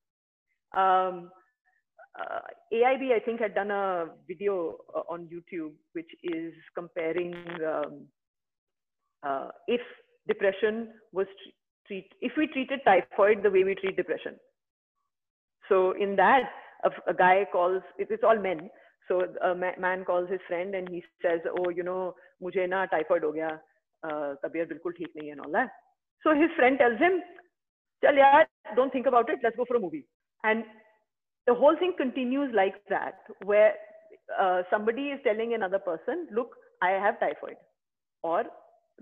Um 0.81 1.31
uh, 2.19 2.39
AIB, 2.73 3.13
I 3.13 3.19
think, 3.19 3.39
had 3.39 3.53
done 3.55 3.71
a 3.71 4.07
video 4.27 4.77
uh, 4.93 5.03
on 5.13 5.29
YouTube 5.33 5.73
which 5.93 6.09
is 6.23 6.53
comparing 6.75 7.33
um, 7.73 8.07
uh, 9.23 9.49
if 9.67 9.81
depression 10.27 10.89
was 11.13 11.27
treat 11.88 12.12
if 12.20 12.32
we 12.36 12.46
treated 12.46 12.80
typhoid 12.84 13.42
the 13.42 13.50
way 13.50 13.64
we 13.64 13.74
treat 13.74 13.96
depression. 13.96 14.36
So 15.68 15.92
in 15.92 16.16
that, 16.16 16.50
a, 16.84 16.90
a 17.10 17.14
guy 17.14 17.46
calls 17.50 17.82
it's 17.98 18.22
all 18.22 18.38
men. 18.38 18.70
So 19.08 19.22
a 19.42 19.54
man 19.54 20.04
calls 20.04 20.30
his 20.30 20.40
friend 20.48 20.74
and 20.74 20.88
he 20.88 21.02
says, 21.22 21.40
"Oh, 21.58 21.70
you 21.70 21.82
know, 21.82 22.14
मुझे 22.42 22.66
ना 22.66 22.84
typhoid 22.92 23.24
हो 23.24 23.32
गया 23.32 23.48
तबीयत 24.44 24.68
बिल्कुल 24.68 24.92
ठीक 24.92 25.12
नहीं 25.16 25.28
है 25.28 25.34
knoll 25.34 25.66
so 26.24 26.32
his 26.40 26.56
friend 26.56 26.78
tells 26.78 27.00
him 27.02 27.20
चल 28.02 28.18
यार 28.18 28.46
don't 28.76 28.94
think 28.94 29.06
about 29.08 29.30
it 29.30 29.44
let's 29.44 29.56
go 29.56 29.64
for 29.70 29.76
a 29.76 29.80
movie 29.80 30.04
and 30.46 30.64
the 31.48 31.54
whole 31.60 31.76
thing 31.80 31.90
continues 31.96 32.52
like 32.58 32.76
that 32.90 33.26
where 33.48 33.72
uh, 34.42 34.60
somebody 34.68 35.02
is 35.14 35.18
telling 35.24 35.50
another 35.56 35.80
person 35.88 36.22
look 36.38 36.54
i 36.86 36.88
have 37.02 37.18
typhoid 37.22 37.58
or 38.30 38.38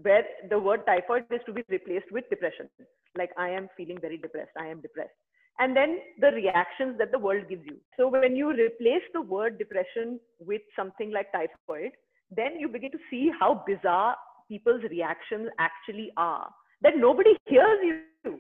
where 0.02 0.24
the 0.50 0.60
word 0.60 0.86
typhoid 0.86 1.24
is 1.32 1.42
to 1.46 1.54
be 1.54 1.64
replaced 1.70 2.12
with 2.12 2.30
depression 2.30 2.70
like 3.18 3.32
i 3.38 3.50
am 3.50 3.68
feeling 3.78 3.98
very 4.00 4.18
depressed 4.18 4.52
i 4.60 4.66
am 4.66 4.82
depressed 4.82 5.18
and 5.60 5.76
then 5.76 5.98
the 6.22 6.32
reactions 6.32 6.98
that 7.00 7.12
the 7.12 7.20
world 7.20 7.44
gives 7.50 7.66
you 7.66 7.78
so 7.98 8.08
when 8.08 8.36
you 8.36 8.50
replace 8.52 9.08
the 9.14 9.22
word 9.22 9.58
depression 9.58 10.20
with 10.40 10.62
something 10.76 11.12
like 11.12 11.32
typhoid 11.32 11.92
then 12.30 12.60
you 12.60 12.68
begin 12.68 12.92
to 12.92 13.00
see 13.10 13.32
how 13.40 13.64
bizarre 13.66 14.16
people's 14.48 14.84
reactions 14.90 15.50
actually 15.60 16.12
are. 16.18 16.50
That 16.82 16.94
nobody 16.98 17.36
hears 17.46 17.80
you. 17.84 18.40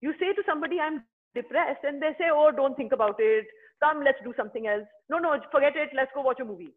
You 0.00 0.12
say 0.20 0.32
to 0.34 0.42
somebody, 0.46 0.78
I'm 0.80 1.04
depressed, 1.34 1.84
and 1.84 2.02
they 2.02 2.12
say, 2.18 2.26
Oh, 2.32 2.50
don't 2.54 2.76
think 2.76 2.92
about 2.92 3.16
it. 3.18 3.46
Come, 3.82 4.02
let's 4.04 4.18
do 4.24 4.34
something 4.36 4.66
else. 4.66 4.84
No, 5.08 5.18
no, 5.18 5.36
forget 5.52 5.76
it. 5.76 5.90
Let's 5.94 6.10
go 6.14 6.22
watch 6.22 6.40
a 6.40 6.44
movie. 6.44 6.74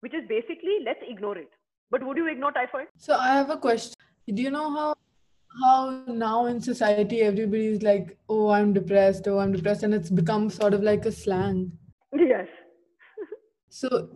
Which 0.00 0.14
is 0.14 0.26
basically, 0.28 0.78
let's 0.84 1.00
ignore 1.06 1.38
it. 1.38 1.50
But 1.92 2.02
would 2.04 2.16
you 2.16 2.26
ignore 2.26 2.52
typhoid? 2.52 2.86
So 2.96 3.14
I 3.14 3.34
have 3.34 3.50
a 3.50 3.56
question. 3.58 3.94
Do 4.26 4.42
you 4.42 4.50
know 4.50 4.70
how 4.70 4.94
how 5.62 6.02
now 6.08 6.46
in 6.46 6.60
society 6.60 7.20
everybody 7.20 7.66
is 7.66 7.82
like, 7.82 8.16
oh, 8.30 8.48
I'm 8.48 8.72
depressed, 8.72 9.28
oh, 9.28 9.38
I'm 9.38 9.52
depressed, 9.52 9.82
and 9.82 9.92
it's 9.92 10.08
become 10.08 10.48
sort 10.48 10.72
of 10.72 10.82
like 10.82 11.04
a 11.04 11.12
slang. 11.12 11.70
Yes. 12.14 12.48
so 13.68 14.08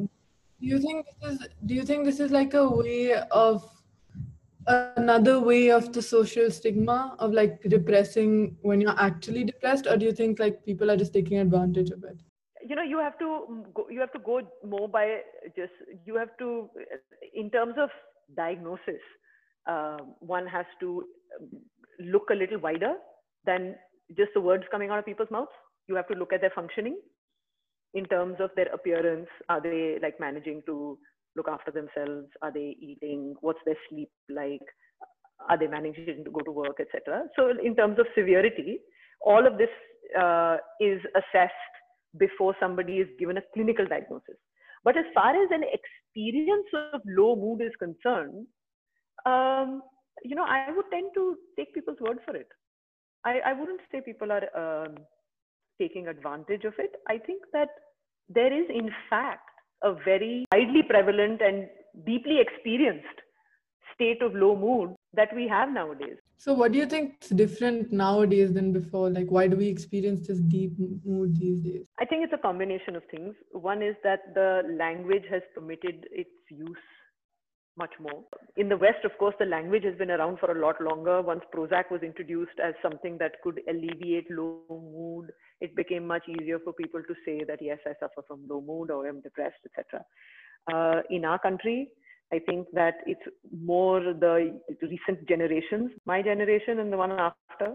do 0.61 0.67
you 0.67 0.79
think 0.79 1.05
this 1.07 1.33
is 1.33 1.49
do 1.67 1.75
you 1.75 1.83
think 1.83 2.07
this 2.07 2.19
is 2.19 2.31
like 2.31 2.55
a 2.55 2.67
way 2.67 3.15
of 3.31 3.69
another 4.69 5.39
way 5.39 5.71
of 5.71 5.93
the 5.93 6.03
social 6.03 6.51
stigma 6.51 7.15
of 7.19 7.33
like 7.33 7.61
repressing 7.67 8.57
when 8.63 8.81
you're 8.81 8.99
actually 8.99 9.45
depressed 9.45 9.87
or 9.87 9.97
do 9.97 10.07
you 10.07 10.13
think 10.13 10.39
like 10.39 10.65
people 10.65 10.91
are 10.91 10.97
just 10.97 11.13
taking 11.13 11.39
advantage 11.39 11.91
of 11.91 12.03
it 12.05 12.19
you 12.69 12.77
know 12.77 12.83
you 12.83 12.99
have 12.99 13.19
to 13.19 13.65
go, 13.75 13.87
you 13.91 14.01
have 14.01 14.13
to 14.13 14.19
go 14.19 14.41
more 14.67 14.89
by 14.89 15.21
just 15.57 15.73
you 16.05 16.17
have 16.17 16.37
to 16.39 16.69
in 17.35 17.51
terms 17.51 17.75
of 17.79 17.91
diagnosis 18.37 19.03
uh, 19.67 19.99
one 20.21 20.47
has 20.47 20.67
to 20.81 21.05
look 22.01 22.31
a 22.31 22.35
little 22.35 22.59
wider 22.59 22.95
than 23.45 23.75
just 24.17 24.31
the 24.35 24.41
words 24.41 24.65
coming 24.71 24.91
out 24.91 24.99
of 24.99 25.07
people's 25.07 25.31
mouths. 25.31 25.51
You 25.89 25.97
have 25.97 26.09
to 26.09 26.15
look 26.15 26.33
at 26.33 26.41
their 26.41 26.53
functioning 26.55 26.99
in 27.95 28.05
terms 28.07 28.37
of 28.41 28.51
their 28.57 28.73
appearance. 28.73 29.29
Are 29.49 29.61
they 29.61 29.99
like 30.03 30.21
managing 30.21 30.63
to 30.67 30.99
look 31.37 31.49
after 31.49 31.71
themselves? 31.71 32.29
Are 32.43 32.53
they 32.53 32.77
eating? 32.81 33.35
What's 33.41 33.59
their 33.65 33.77
sleep 33.89 34.11
like? 34.29 34.63
Are 35.49 35.59
they 35.59 35.67
managing 35.67 36.25
to 36.25 36.31
go 36.31 36.41
to 36.41 36.51
work 36.51 36.79
etc 36.81 37.25
so 37.37 37.53
in 37.63 37.77
terms 37.77 37.99
of 37.99 38.07
severity 38.15 38.81
all 39.21 39.47
of 39.47 39.59
this 39.59 39.69
uh, 40.19 40.57
is 40.81 41.01
assessed 41.15 41.76
before 42.19 42.55
somebody 42.61 42.99
is 42.99 43.09
given 43.19 43.39
a 43.39 43.49
clinical 43.55 43.87
diagnosis 43.87 44.39
but 44.85 44.97
as 44.97 45.05
far 45.15 45.31
as 45.31 45.51
an 45.51 45.65
experience 45.79 46.69
of 46.93 47.01
low 47.07 47.35
mood 47.37 47.61
is 47.61 47.73
concerned 47.79 48.47
um, 49.25 49.83
you 50.23 50.37
know 50.37 50.45
i 50.45 50.71
would 50.75 50.91
tend 50.91 51.11
to 51.15 51.37
take 51.57 51.75
people's 51.75 52.01
word 52.01 52.19
for 52.25 52.37
it 52.37 52.49
i, 53.25 53.39
I 53.45 53.53
wouldn't 53.53 53.81
say 53.91 54.01
people 54.01 54.33
are 54.33 54.47
um, 54.63 54.97
taking 55.81 56.09
advantage 56.09 56.65
of 56.65 56.75
it. 56.79 56.97
I 57.09 57.19
think 57.19 57.43
that 57.53 57.69
there 58.29 58.53
is, 58.53 58.69
in 58.71 58.91
fact, 59.09 59.49
a 59.83 59.95
very 60.05 60.45
widely 60.53 60.83
prevalent 60.83 61.41
and 61.43 61.69
deeply 62.07 62.39
experienced 62.41 63.07
state 63.95 64.23
of 64.23 64.35
low 64.35 64.57
mood 64.57 64.96
that 65.17 65.35
we 65.35 65.49
have 65.49 65.71
nowadays. 65.71 66.17
So, 66.39 66.53
what 66.53 66.73
do 66.73 66.79
you 66.79 66.87
think 66.87 67.15
is 67.23 67.31
different 67.31 67.93
nowadays 67.93 68.53
than 68.53 68.73
before? 68.73 69.11
Like, 69.11 69.31
why 69.31 69.49
do 69.49 69.57
we 69.57 69.69
experience 69.69 70.27
this 70.27 70.39
deep 70.39 70.75
mood 71.05 71.37
these 71.39 71.61
days? 71.61 71.87
I 71.99 72.05
think 72.05 72.25
it's 72.25 72.33
a 72.33 72.39
combination 72.39 72.95
of 72.95 73.03
things. 73.11 73.35
One 73.53 73.83
is 73.83 73.97
that 74.05 74.35
the 74.35 74.63
language 74.79 75.25
has 75.31 75.43
permitted 75.55 76.07
its 76.13 76.31
use 76.51 76.77
much 77.79 77.93
more. 78.01 78.25
In 78.57 78.69
the 78.69 78.77
West, 78.77 79.05
of 79.05 79.17
course, 79.19 79.35
the 79.39 79.45
language 79.45 79.85
has 79.85 79.97
been 79.97 80.11
around 80.11 80.39
for 80.39 80.51
a 80.51 80.61
lot 80.61 80.81
longer. 80.81 81.21
Once 81.21 81.43
Prozac 81.55 81.91
was 81.91 82.03
introduced 82.03 82.59
as 82.63 82.75
something 82.83 83.19
that 83.19 83.43
could 83.43 83.61
alleviate 83.69 84.31
low 84.31 84.63
mood, 84.71 85.31
it 85.61 85.75
became 85.77 86.07
much 86.07 86.23
easier 86.29 86.59
for 86.59 86.73
people 86.73 87.03
to 87.03 87.15
say 87.25 87.45
that, 87.47 87.59
yes, 87.61 87.79
I 87.87 87.93
suffer 88.01 88.23
from 88.27 88.47
low 88.49 88.61
mood 88.61 88.91
or 88.91 89.07
I'm 89.07 89.21
depressed, 89.21 89.61
etc. 89.67 90.05
Uh, 90.73 91.03
in 91.11 91.25
our 91.25 91.39
country, 91.39 91.89
I 92.33 92.41
think 92.41 92.67
that 92.73 92.95
it's 93.07 93.21
more 93.63 94.01
the 94.01 94.61
recent 94.83 95.29
generations, 95.29 95.93
my 96.07 96.23
generation 96.23 96.81
and 96.81 96.93
the 96.93 96.97
one 96.97 97.13
after, 97.13 97.75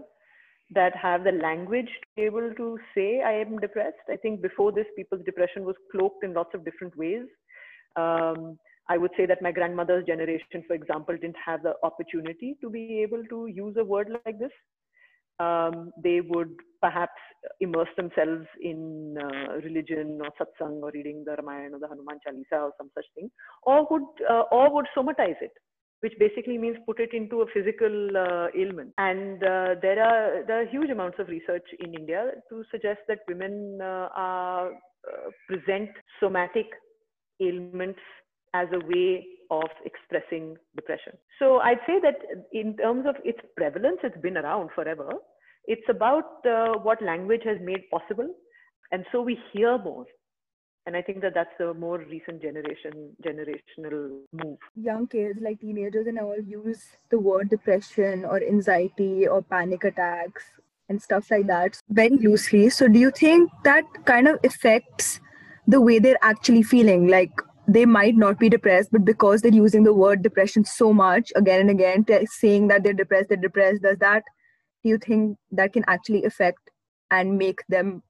that 0.74 0.94
have 0.96 1.24
the 1.24 1.32
language 1.32 1.86
to 1.86 2.08
be 2.16 2.22
able 2.22 2.52
to 2.56 2.78
say 2.94 3.22
I 3.22 3.32
am 3.32 3.58
depressed. 3.58 3.96
I 4.10 4.16
think 4.16 4.42
before 4.42 4.72
this, 4.72 4.86
people's 4.96 5.24
depression 5.24 5.64
was 5.64 5.76
cloaked 5.90 6.24
in 6.24 6.34
lots 6.34 6.54
of 6.54 6.64
different 6.64 6.96
ways. 6.96 7.24
Um, 7.96 8.58
I 8.88 8.98
would 8.98 9.12
say 9.16 9.26
that 9.26 9.42
my 9.42 9.52
grandmother's 9.52 10.06
generation, 10.06 10.64
for 10.66 10.74
example, 10.74 11.14
didn't 11.14 11.36
have 11.44 11.62
the 11.62 11.74
opportunity 11.82 12.56
to 12.60 12.70
be 12.70 13.00
able 13.02 13.22
to 13.30 13.46
use 13.46 13.76
a 13.78 13.84
word 13.84 14.08
like 14.26 14.38
this. 14.38 14.50
Um, 15.38 15.92
they 16.02 16.20
would 16.20 16.50
perhaps 16.80 17.12
immerse 17.60 17.88
themselves 17.96 18.46
in 18.60 19.16
uh, 19.20 19.54
religion 19.64 20.20
or 20.22 20.30
satsang 20.38 20.82
or 20.82 20.90
reading 20.92 21.24
the 21.24 21.32
Ramayana 21.32 21.76
or 21.76 21.80
the 21.80 21.88
Hanuman 21.88 22.18
Chalisa 22.26 22.62
or 22.62 22.72
some 22.78 22.90
such 22.94 23.06
thing, 23.14 23.30
or 23.62 23.86
would 23.90 24.08
uh, 24.28 24.44
or 24.52 24.72
would 24.74 24.86
somatize 24.96 25.40
it, 25.40 25.52
which 26.00 26.14
basically 26.18 26.58
means 26.58 26.76
put 26.86 27.00
it 27.00 27.12
into 27.12 27.42
a 27.42 27.46
physical 27.52 28.16
uh, 28.16 28.46
ailment. 28.56 28.92
And 28.98 29.42
uh, 29.42 29.74
there 29.80 30.02
are 30.02 30.44
there 30.46 30.62
are 30.62 30.66
huge 30.66 30.90
amounts 30.90 31.18
of 31.18 31.28
research 31.28 31.66
in 31.80 31.94
India 31.94 32.30
to 32.48 32.64
suggest 32.70 33.00
that 33.08 33.20
women 33.28 33.78
uh, 33.80 34.08
are 34.14 34.68
uh, 34.70 35.30
present 35.48 35.90
somatic 36.20 36.66
ailments 37.40 38.00
as 38.54 38.68
a 38.72 38.84
way 38.86 39.26
of 39.50 39.68
expressing 39.84 40.56
depression. 40.76 41.12
So 41.38 41.58
I'd 41.58 41.80
say 41.86 42.00
that 42.02 42.16
in 42.52 42.76
terms 42.76 43.04
of 43.06 43.16
its 43.24 43.40
prevalence, 43.56 43.98
it's 44.02 44.20
been 44.22 44.36
around 44.36 44.70
forever. 44.74 45.10
It's 45.64 45.88
about 45.88 46.44
uh, 46.44 46.78
what 46.82 47.00
language 47.02 47.42
has 47.44 47.58
made 47.62 47.88
possible. 47.90 48.28
And 48.90 49.04
so 49.12 49.22
we 49.22 49.38
hear 49.52 49.78
more. 49.78 50.06
And 50.84 50.96
I 50.96 51.02
think 51.02 51.20
that 51.20 51.34
that's 51.34 51.60
a 51.60 51.72
more 51.72 51.98
recent 51.98 52.42
generation, 52.42 53.14
generational 53.24 54.18
move. 54.32 54.58
Young 54.74 55.06
kids, 55.06 55.38
like 55.40 55.60
teenagers 55.60 56.08
and 56.08 56.18
all, 56.18 56.36
use 56.40 56.82
the 57.10 57.20
word 57.20 57.50
depression 57.50 58.24
or 58.24 58.42
anxiety 58.42 59.28
or 59.28 59.42
panic 59.42 59.84
attacks 59.84 60.42
and 60.88 61.00
stuff 61.00 61.30
like 61.30 61.46
that 61.46 61.80
very 61.88 62.16
loosely. 62.16 62.68
So 62.68 62.88
do 62.88 62.98
you 62.98 63.12
think 63.12 63.50
that 63.62 63.84
kind 64.06 64.26
of 64.26 64.40
affects 64.42 65.20
the 65.68 65.80
way 65.80 66.00
they're 66.00 66.18
actually 66.20 66.64
feeling? 66.64 67.06
Like, 67.06 67.30
they 67.68 67.86
might 67.86 68.16
not 68.16 68.40
be 68.40 68.48
depressed, 68.48 68.90
but 68.90 69.04
because 69.04 69.40
they're 69.40 69.52
using 69.54 69.84
the 69.84 69.94
word 69.94 70.20
depression 70.20 70.64
so 70.64 70.92
much 70.92 71.32
again 71.36 71.60
and 71.60 71.70
again, 71.70 72.04
saying 72.26 72.66
that 72.66 72.82
they're 72.82 72.92
depressed, 72.92 73.28
they're 73.28 73.38
depressed, 73.38 73.82
does 73.82 73.98
that, 73.98 74.24
do 74.82 74.88
you 74.90 74.98
think 74.98 75.36
that 75.50 75.72
can 75.72 75.84
actually 75.88 76.24
affect 76.24 76.70
and 77.10 77.38
make 77.38 77.60
them 77.68 78.02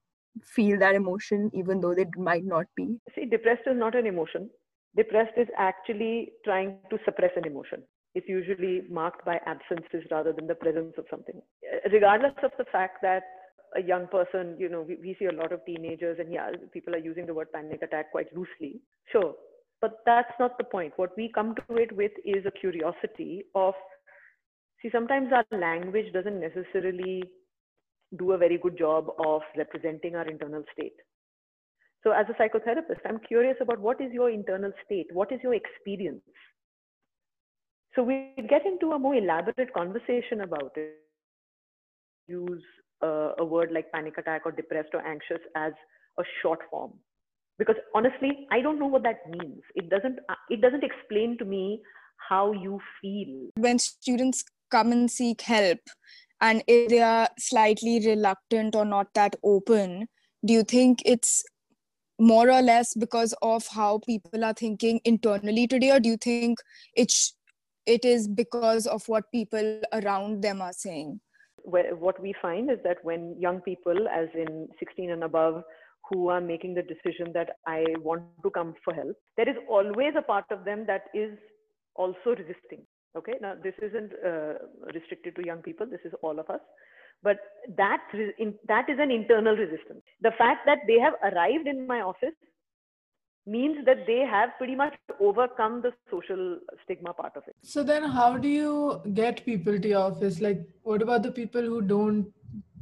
feel 0.43 0.79
that 0.79 0.95
emotion 0.95 1.51
even 1.53 1.79
though 1.81 1.93
they 1.93 2.05
might 2.17 2.45
not 2.45 2.65
be? 2.75 2.97
See, 3.15 3.25
depressed 3.25 3.67
is 3.67 3.77
not 3.77 3.95
an 3.95 4.05
emotion. 4.07 4.49
Depressed 4.95 5.37
is 5.37 5.47
actually 5.57 6.33
trying 6.45 6.77
to 6.89 6.97
suppress 7.05 7.31
an 7.35 7.45
emotion. 7.45 7.83
it's 8.15 8.29
usually 8.29 8.81
marked 8.89 9.25
by 9.25 9.39
absences 9.45 10.03
rather 10.11 10.33
than 10.33 10.47
the 10.47 10.55
presence 10.55 10.93
of 10.97 11.05
something. 11.09 11.41
Uh, 11.63 11.89
regardless 11.91 12.33
of 12.43 12.51
the 12.57 12.65
fact 12.71 13.01
that 13.01 13.23
a 13.75 13.81
young 13.81 14.07
person, 14.07 14.55
you 14.59 14.69
know, 14.69 14.81
we, 14.81 14.97
we 15.01 15.15
see 15.17 15.25
a 15.25 15.31
lot 15.31 15.51
of 15.51 15.65
teenagers, 15.65 16.17
and 16.19 16.31
yeah, 16.31 16.51
people 16.71 16.93
are 16.93 16.99
using 16.99 17.25
the 17.25 17.33
word 17.33 17.51
panic 17.51 17.81
attack 17.81 18.11
quite 18.11 18.27
loosely. 18.35 18.81
Sure, 19.11 19.33
but 19.81 19.99
that's 20.05 20.31
not 20.39 20.57
the 20.57 20.63
point. 20.63 20.93
What 20.95 21.17
we 21.17 21.31
come 21.33 21.55
to 21.55 21.75
it 21.75 21.95
with 21.95 22.11
is 22.23 22.45
a 22.45 22.51
curiosity 22.51 23.45
of, 23.55 23.73
see, 24.83 24.89
sometimes 24.91 25.29
our 25.31 25.57
language 25.57 26.13
doesn't 26.13 26.39
necessarily 26.39 27.23
do 28.17 28.33
a 28.33 28.37
very 28.37 28.57
good 28.57 28.77
job 28.77 29.07
of 29.25 29.41
representing 29.57 30.15
our 30.15 30.27
internal 30.27 30.63
state. 30.73 30.93
So, 32.03 32.11
as 32.11 32.25
a 32.29 32.33
psychotherapist, 32.33 32.99
I'm 33.07 33.19
curious 33.19 33.55
about 33.61 33.79
what 33.79 34.01
is 34.01 34.11
your 34.11 34.29
internal 34.29 34.73
state? 34.85 35.07
What 35.13 35.31
is 35.31 35.39
your 35.41 35.55
experience? 35.55 36.21
So, 37.95 38.03
we 38.03 38.33
get 38.49 38.65
into 38.65 38.91
a 38.91 38.99
more 38.99 39.15
elaborate 39.15 39.73
conversation 39.73 40.41
about 40.41 40.73
it. 40.75 40.97
Use 42.27 42.63
uh, 43.01 43.31
a 43.39 43.45
word 43.45 43.71
like 43.71 43.91
panic 43.91 44.17
attack 44.17 44.41
or 44.45 44.51
depressed 44.51 44.89
or 44.93 45.05
anxious 45.05 45.41
as 45.55 45.73
a 46.19 46.23
short 46.41 46.59
form 46.69 46.93
because 47.57 47.75
honestly 47.95 48.47
i 48.51 48.61
don't 48.61 48.79
know 48.79 48.87
what 48.87 49.03
that 49.03 49.19
means 49.29 49.61
it 49.75 49.89
doesn't 49.89 50.19
uh, 50.29 50.35
it 50.49 50.61
doesn't 50.61 50.83
explain 50.83 51.37
to 51.37 51.45
me 51.45 51.81
how 52.29 52.51
you 52.51 52.79
feel 53.01 53.49
when 53.57 53.79
students 53.79 54.43
come 54.69 54.91
and 54.91 55.09
seek 55.09 55.41
help. 55.41 55.79
And 56.41 56.63
if 56.67 56.89
they 56.89 57.01
are 57.01 57.29
slightly 57.39 58.05
reluctant 58.05 58.75
or 58.75 58.85
not 58.85 59.07
that 59.13 59.35
open 59.43 60.07
do 60.45 60.53
you 60.53 60.63
think 60.63 61.01
it's 61.05 61.43
more 62.19 62.49
or 62.49 62.61
less 62.61 62.93
because 62.93 63.33
of 63.41 63.65
how 63.67 63.99
people 64.05 64.43
are 64.43 64.53
thinking 64.53 64.99
internally 65.05 65.67
today? 65.67 65.91
Or 65.91 65.99
do 65.99 66.09
you 66.09 66.17
think 66.17 66.59
it's 66.95 67.35
it 67.85 68.05
is 68.05 68.27
because 68.27 68.87
of 68.87 69.07
what 69.07 69.31
people 69.31 69.81
around 69.93 70.41
them 70.41 70.61
are 70.61 70.73
saying? 70.73 71.19
What 71.63 72.21
we 72.21 72.33
find 72.41 72.69
is 72.69 72.77
that 72.83 72.97
when 73.03 73.35
young 73.39 73.61
people, 73.61 74.07
as 74.09 74.27
in 74.33 74.67
16 74.79 75.11
and 75.11 75.23
above, 75.23 75.63
who 76.09 76.27
are 76.27 76.41
making 76.41 76.73
the 76.73 76.81
decision 76.81 77.31
that 77.33 77.57
I 77.65 77.85
want 77.99 78.23
to 78.43 78.49
come 78.51 78.73
for 78.83 78.93
help, 78.93 79.15
there 79.37 79.47
is 79.47 79.55
always 79.69 80.13
a 80.17 80.21
part 80.21 80.45
of 80.51 80.65
them 80.65 80.85
that 80.87 81.03
is 81.13 81.37
also 81.95 82.35
resisting. 82.37 82.85
Okay, 83.15 83.33
now 83.41 83.53
this 83.61 83.75
isn't 83.81 84.11
uh, 84.25 84.53
restricted 84.93 85.35
to 85.35 85.45
young 85.45 85.61
people, 85.61 85.85
this 85.85 86.01
is 86.03 86.13
all 86.21 86.39
of 86.39 86.49
us. 86.49 86.61
But 87.21 87.37
that, 87.77 88.01
that 88.67 88.89
is 88.89 88.97
an 88.99 89.11
internal 89.11 89.55
resistance. 89.55 90.01
The 90.21 90.31
fact 90.37 90.65
that 90.65 90.79
they 90.87 90.99
have 90.99 91.13
arrived 91.23 91.67
in 91.67 91.87
my 91.87 92.01
office 92.01 92.33
means 93.45 93.85
that 93.85 94.05
they 94.07 94.19
have 94.19 94.49
pretty 94.57 94.75
much 94.75 94.95
overcome 95.19 95.81
the 95.81 95.91
social 96.09 96.59
stigma 96.83 97.13
part 97.13 97.33
of 97.35 97.43
it. 97.47 97.55
So 97.61 97.83
then 97.83 98.03
how 98.03 98.37
do 98.37 98.47
you 98.47 99.01
get 99.13 99.45
people 99.45 99.79
to 99.79 99.87
your 99.87 100.01
office? 100.01 100.41
Like 100.41 100.67
what 100.83 101.01
about 101.01 101.23
the 101.23 101.31
people 101.31 101.61
who 101.61 101.81
don't 101.81 102.31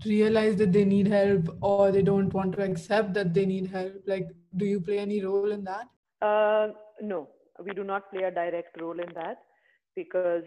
realize 0.05 0.55
that 0.57 0.71
they 0.71 0.85
need 0.85 1.07
help 1.07 1.57
or 1.61 1.91
they 1.91 2.01
don't 2.01 2.33
want 2.33 2.53
to 2.53 2.63
accept 2.63 3.13
that 3.15 3.33
they 3.33 3.45
need 3.45 3.67
help? 3.67 4.03
Like 4.07 4.29
do 4.55 4.65
you 4.65 4.79
play 4.79 4.99
any 4.99 5.23
role 5.23 5.51
in 5.51 5.63
that? 5.63 5.87
Uh, 6.21 6.73
no, 7.01 7.29
we 7.63 7.73
do 7.73 7.83
not 7.83 8.11
play 8.11 8.23
a 8.23 8.31
direct 8.31 8.79
role 8.79 8.99
in 8.99 9.11
that 9.15 9.37
because 9.95 10.43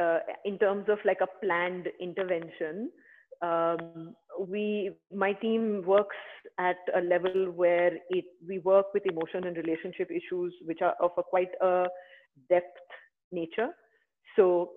uh, 0.00 0.18
in 0.44 0.58
terms 0.58 0.86
of 0.88 0.98
like 1.04 1.20
a 1.20 1.44
planned 1.44 1.88
intervention, 2.00 2.90
um, 3.42 4.14
we 4.38 4.90
my 5.12 5.32
team 5.32 5.82
works 5.84 6.16
at 6.58 6.76
a 6.96 7.00
level 7.00 7.50
where 7.54 7.92
it 8.10 8.24
we 8.46 8.58
work 8.60 8.86
with 8.94 9.04
emotion 9.06 9.44
and 9.44 9.56
relationship 9.56 10.10
issues 10.10 10.54
which 10.64 10.80
are 10.82 10.94
of 11.00 11.10
a 11.18 11.22
quite 11.22 11.50
a 11.60 11.86
depth 12.48 12.78
nature. 13.32 13.68
So 14.36 14.70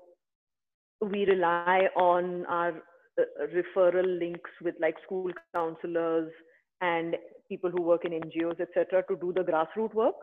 we 1.01 1.25
rely 1.25 1.87
on 1.95 2.45
our 2.47 2.73
uh, 3.19 3.23
referral 3.55 4.19
links 4.19 4.49
with 4.62 4.75
like 4.79 4.95
school 5.05 5.31
counselors 5.53 6.31
and 6.81 7.15
people 7.49 7.71
who 7.71 7.81
work 7.81 8.05
in 8.05 8.12
ngos 8.12 8.60
etc 8.60 9.03
to 9.07 9.15
do 9.15 9.33
the 9.33 9.41
grassroots 9.41 9.93
work. 9.93 10.15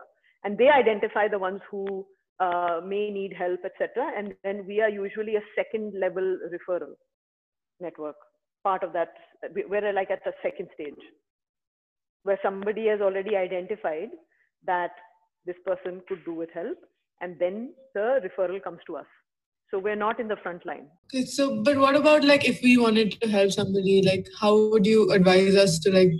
And 0.43 0.57
they 0.57 0.69
identify 0.69 1.27
the 1.27 1.39
ones 1.39 1.61
who 1.71 2.05
uh, 2.39 2.81
may 2.85 3.09
need 3.09 3.33
help 3.33 3.59
etc 3.63 4.11
and 4.17 4.33
then 4.43 4.65
we 4.67 4.81
are 4.81 4.89
usually 4.89 5.35
a 5.35 5.47
second 5.55 5.93
level 5.99 6.37
referral 6.53 6.93
network 7.79 8.15
part 8.63 8.83
of 8.83 8.93
that 8.93 9.13
we're 9.69 9.93
like 9.93 10.11
at 10.11 10.23
the 10.25 10.33
second 10.41 10.67
stage 10.73 11.05
where 12.23 12.39
somebody 12.41 12.87
has 12.87 13.01
already 13.01 13.35
identified 13.35 14.09
that 14.65 14.91
this 15.45 15.55
person 15.65 16.01
could 16.07 16.25
do 16.25 16.33
with 16.33 16.49
help 16.53 16.77
and 17.21 17.37
then 17.39 17.73
the 17.93 18.19
referral 18.25 18.61
comes 18.61 18.79
to 18.87 18.97
us. 18.97 19.05
So 19.71 19.79
we're 19.79 19.95
not 19.95 20.19
in 20.19 20.27
the 20.27 20.37
front 20.37 20.65
line. 20.65 20.87
Okay 21.13 21.25
so 21.25 21.61
but 21.63 21.77
what 21.77 21.95
about 21.95 22.23
like 22.23 22.47
if 22.47 22.61
we 22.63 22.77
wanted 22.77 23.11
to 23.21 23.29
help 23.29 23.51
somebody 23.51 24.01
like 24.01 24.27
how 24.39 24.55
would 24.69 24.85
you 24.85 25.11
advise 25.11 25.55
us 25.55 25.79
to 25.79 25.91
like 25.91 26.11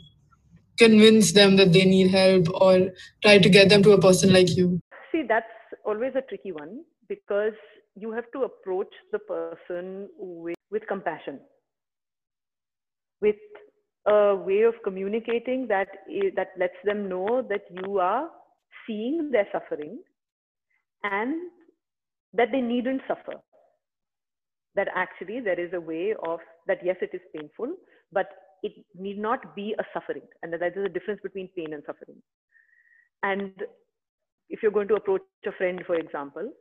convince 0.78 1.32
them 1.32 1.56
that 1.56 1.74
they 1.74 1.86
need 1.86 2.12
help 2.12 2.48
or 2.62 2.90
try 3.22 3.38
to 3.38 3.50
get 3.50 3.70
them 3.70 3.84
to 3.84 3.94
a 3.94 4.02
person 4.02 4.34
like 4.34 4.56
you? 4.56 4.80
See 5.12 5.24
that's 5.28 5.55
always 5.86 6.14
a 6.16 6.22
tricky 6.22 6.52
one 6.52 6.84
because 7.08 7.54
you 7.96 8.12
have 8.12 8.30
to 8.34 8.44
approach 8.44 8.94
the 9.12 9.20
person 9.20 10.10
with, 10.18 10.56
with 10.72 10.88
compassion 10.88 11.40
with 13.22 13.36
a 14.08 14.36
way 14.36 14.62
of 14.62 14.76
communicating 14.84 15.68
that 15.68 15.88
eh, 16.10 16.30
that 16.36 16.50
lets 16.58 16.80
them 16.84 17.10
know 17.10 17.42
that 17.50 17.64
you 17.70 18.00
are 18.00 18.30
seeing 18.86 19.32
their 19.32 19.48
suffering 19.52 20.00
and 21.04 21.36
that 22.34 22.52
they 22.52 22.62
needn't 22.62 23.02
suffer. 23.08 23.40
That 24.76 24.90
actually 24.94 25.40
there 25.40 25.60
is 25.60 25.74
a 25.74 25.80
way 25.80 26.14
of 26.28 26.40
that 26.68 26.80
yes 26.84 26.98
it 27.02 27.12
is 27.14 27.22
painful 27.36 27.76
but 28.12 28.30
it 28.64 28.74
need 28.98 29.18
not 29.18 29.56
be 29.56 29.76
a 29.80 29.84
suffering. 29.94 30.24
And 30.42 30.54
that 30.54 30.60
there 30.60 30.80
is 30.80 30.86
a 30.86 30.94
difference 30.94 31.22
between 31.22 31.50
pain 31.56 31.74
and 31.74 31.84
suffering. 31.86 32.18
And 33.24 33.54
if 34.50 34.62
you're 34.62 34.72
going 34.72 34.88
to 34.88 34.96
approach 34.96 35.22
a 35.48 35.52
friend 35.54 35.82
for 35.86 35.96
example 35.96 36.52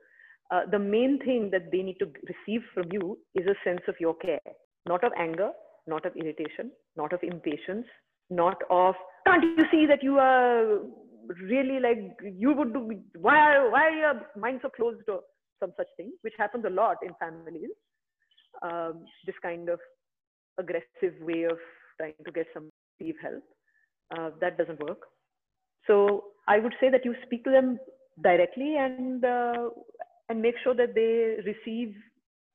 uh, 0.51 0.63
the 0.71 0.79
main 0.79 1.19
thing 1.25 1.49
that 1.51 1.71
they 1.73 1.83
need 1.83 1.99
to 1.99 2.07
receive 2.33 2.63
from 2.73 2.85
you 2.93 3.19
is 3.35 3.47
a 3.47 3.55
sense 3.69 3.83
of 3.89 3.95
your 3.99 4.15
care 4.17 4.41
not 4.87 5.03
of 5.05 5.13
anger 5.19 5.51
not 5.87 6.07
of 6.07 6.17
irritation, 6.17 6.71
not 6.97 7.13
of 7.13 7.21
impatience, 7.23 7.87
not 8.31 8.63
of 8.71 8.95
can't 9.27 9.43
you 9.43 9.65
see 9.71 9.87
that 9.87 10.03
you 10.03 10.19
are 10.19 10.81
really 11.43 11.81
like 11.81 11.99
you 12.23 12.53
would 12.53 12.73
do 12.73 13.03
why 13.19 13.67
why 13.69 13.89
are 13.89 13.97
your 13.97 14.21
mind 14.37 14.61
so 14.63 14.69
closed 14.69 15.01
to 15.07 15.21
some 15.61 15.73
such 15.77 15.89
things, 15.97 16.13
which 16.23 16.35
happens 16.39 16.65
a 16.67 16.71
lot 16.71 16.97
in 17.03 17.11
families. 17.19 17.71
Um, 18.63 19.05
this 19.27 19.35
kind 19.43 19.69
of 19.69 19.81
aggressive 20.59 21.21
way 21.21 21.45
of 21.45 21.59
trying 21.99 22.15
to 22.25 22.33
get 22.33 22.47
some 22.55 22.71
help 23.21 23.43
uh, 24.17 24.31
that 24.41 24.57
doesn't 24.57 24.81
work. 24.81 25.01
So 25.87 26.25
I 26.47 26.59
would 26.59 26.75
say 26.81 26.91
that 26.91 27.05
you 27.05 27.15
speak 27.25 27.45
to 27.45 27.51
them 27.51 27.79
directly 28.23 28.77
and 28.77 29.25
uh, 29.25 29.71
and 30.29 30.41
make 30.41 30.55
sure 30.63 30.75
that 30.75 30.95
they 30.95 31.43
receive 31.45 31.95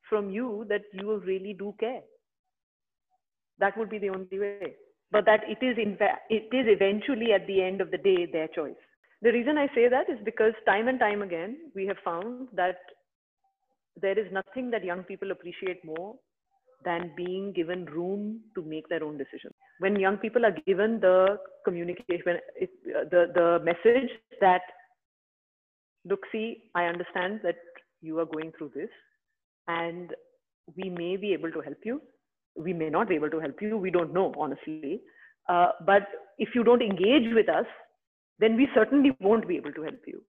from 0.09 0.29
you 0.29 0.65
that 0.69 0.81
you 0.93 1.17
really 1.19 1.53
do 1.53 1.75
care. 1.79 2.01
That 3.59 3.77
would 3.77 3.89
be 3.89 3.99
the 3.99 4.09
only 4.09 4.39
way. 4.39 4.75
But 5.11 5.25
that 5.25 5.41
it 5.47 5.63
is 5.63 5.77
in 5.77 5.97
it 6.29 6.49
is 6.53 6.65
eventually 6.67 7.33
at 7.33 7.45
the 7.47 7.61
end 7.61 7.81
of 7.81 7.91
the 7.91 7.97
day 7.97 8.25
their 8.31 8.47
choice. 8.47 8.81
The 9.21 9.33
reason 9.33 9.57
i 9.57 9.67
say 9.75 9.89
that 9.89 10.09
is 10.09 10.17
because 10.23 10.53
time 10.65 10.87
and 10.87 10.99
time 10.99 11.21
again 11.21 11.57
we 11.75 11.85
have 11.87 11.97
found 12.05 12.47
that 12.53 12.77
there 14.01 14.17
is 14.17 14.31
nothing 14.31 14.69
that 14.71 14.83
young 14.83 15.03
people 15.03 15.31
appreciate 15.31 15.83
more 15.83 16.15
than 16.83 17.11
being 17.15 17.51
given 17.53 17.85
room 17.85 18.39
to 18.55 18.61
make 18.61 18.87
their 18.89 19.03
own 19.03 19.17
decisions 19.17 19.53
when 19.79 19.99
young 19.99 20.17
people 20.17 20.45
are 20.45 20.55
given 20.65 20.99
the 20.99 21.37
communication 21.65 22.37
uh, 22.61 23.03
the 23.11 23.31
the 23.39 23.59
message 23.63 24.11
that 24.41 24.61
look 26.05 26.21
see 26.31 26.63
i 26.75 26.85
understand 26.85 27.39
that 27.43 27.57
you 28.01 28.19
are 28.19 28.25
going 28.25 28.51
through 28.57 28.71
this 28.75 28.89
and 29.67 30.13
we 30.77 30.89
may 30.89 31.17
be 31.17 31.33
able 31.33 31.51
to 31.51 31.61
help 31.61 31.77
you 31.83 32.01
we 32.55 32.73
may 32.73 32.89
not 32.89 33.09
be 33.09 33.15
able 33.15 33.29
to 33.29 33.39
help 33.39 33.61
you. 33.61 33.77
We 33.77 33.91
don't 33.91 34.13
know, 34.13 34.33
honestly. 34.37 35.01
Uh, 35.47 35.69
but 35.85 36.03
if 36.37 36.49
you 36.53 36.63
don't 36.63 36.81
engage 36.81 37.33
with 37.33 37.49
us, 37.49 37.65
then 38.39 38.55
we 38.55 38.67
certainly 38.73 39.15
won't 39.19 39.47
be 39.47 39.57
able 39.57 39.73
to 39.73 39.83
help 39.83 40.01
you. 40.05 40.21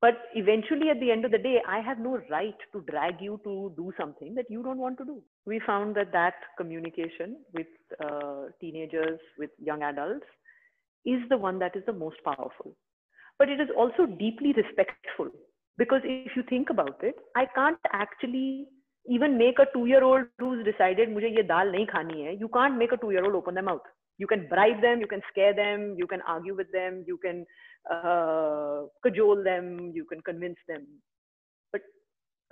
But 0.00 0.14
eventually, 0.34 0.88
at 0.88 0.98
the 0.98 1.10
end 1.10 1.26
of 1.26 1.30
the 1.30 1.38
day, 1.38 1.60
I 1.68 1.80
have 1.80 1.98
no 1.98 2.20
right 2.30 2.56
to 2.72 2.80
drag 2.90 3.20
you 3.20 3.38
to 3.44 3.72
do 3.76 3.92
something 3.98 4.34
that 4.34 4.46
you 4.48 4.62
don't 4.62 4.78
want 4.78 4.96
to 4.98 5.04
do. 5.04 5.22
We 5.44 5.60
found 5.66 5.94
that 5.96 6.12
that 6.12 6.34
communication 6.56 7.36
with 7.52 7.66
uh, 8.02 8.46
teenagers, 8.60 9.20
with 9.38 9.50
young 9.62 9.82
adults, 9.82 10.24
is 11.04 11.20
the 11.28 11.36
one 11.36 11.58
that 11.58 11.76
is 11.76 11.82
the 11.86 11.92
most 11.92 12.16
powerful. 12.24 12.74
But 13.38 13.50
it 13.50 13.60
is 13.60 13.68
also 13.76 14.06
deeply 14.06 14.52
respectful 14.52 15.30
because 15.76 16.00
if 16.04 16.34
you 16.34 16.42
think 16.48 16.70
about 16.70 17.02
it, 17.02 17.16
I 17.36 17.46
can't 17.54 17.78
actually 17.92 18.68
even 19.08 19.38
make 19.38 19.58
a 19.58 19.66
two 19.72 19.86
year 19.86 20.02
old 20.04 20.26
who's 20.38 20.64
decided 20.64 21.08
mujhe 21.08 21.34
ye 21.36 21.42
dal 21.42 21.72
nahi 21.74 21.88
khani 21.92 22.26
hai 22.26 22.36
you 22.44 22.48
can't 22.48 22.76
make 22.76 22.92
a 22.92 22.96
two 22.96 23.10
year 23.10 23.24
old 23.24 23.34
open 23.34 23.54
their 23.54 23.64
mouth. 23.64 23.82
You 24.18 24.26
can 24.26 24.46
bribe 24.48 24.82
them 24.82 25.00
you 25.00 25.06
can 25.06 25.22
scare 25.30 25.54
them 25.54 25.94
you 25.98 26.06
can 26.06 26.20
argue 26.22 26.54
with 26.54 26.70
them 26.72 27.04
you 27.06 27.16
can 27.18 27.46
uh, 27.90 28.82
cajole 29.02 29.42
them 29.42 29.92
you 29.94 30.04
can 30.04 30.20
convince 30.20 30.58
them. 30.68 30.86
But 31.72 31.82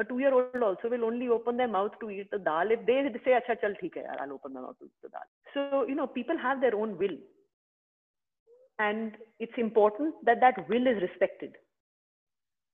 a 0.01 0.05
two 0.05 0.19
year 0.19 0.33
old 0.33 0.63
also 0.63 0.89
will 0.89 1.05
only 1.05 1.29
open 1.29 1.59
their 1.59 1.69
mouth 1.69 1.93
to 2.01 2.11
eat 2.11 2.31
the 2.31 2.39
dal 2.39 2.71
if 2.71 2.87
they 2.87 3.03
say 3.25 3.39
acha 3.41 3.61
chal 3.61 3.77
theek 3.83 3.99
hai 4.01 4.07
yaar 4.07 4.21
i'll 4.23 4.33
open 4.39 4.55
my 4.55 4.63
mouth 4.63 4.79
to 4.79 4.87
eat 4.87 5.09
the 5.09 5.11
dal. 5.11 5.29
So 5.55 5.87
you 5.87 5.95
know 5.95 6.07
people 6.07 6.39
have 6.39 6.63
their 6.63 6.75
own 6.75 6.97
will. 6.97 7.19
And 8.81 9.17
it's 9.41 9.59
important 9.59 10.15
that 10.25 10.41
that 10.41 10.69
will 10.69 10.87
is 10.87 11.03
respected. 11.03 11.57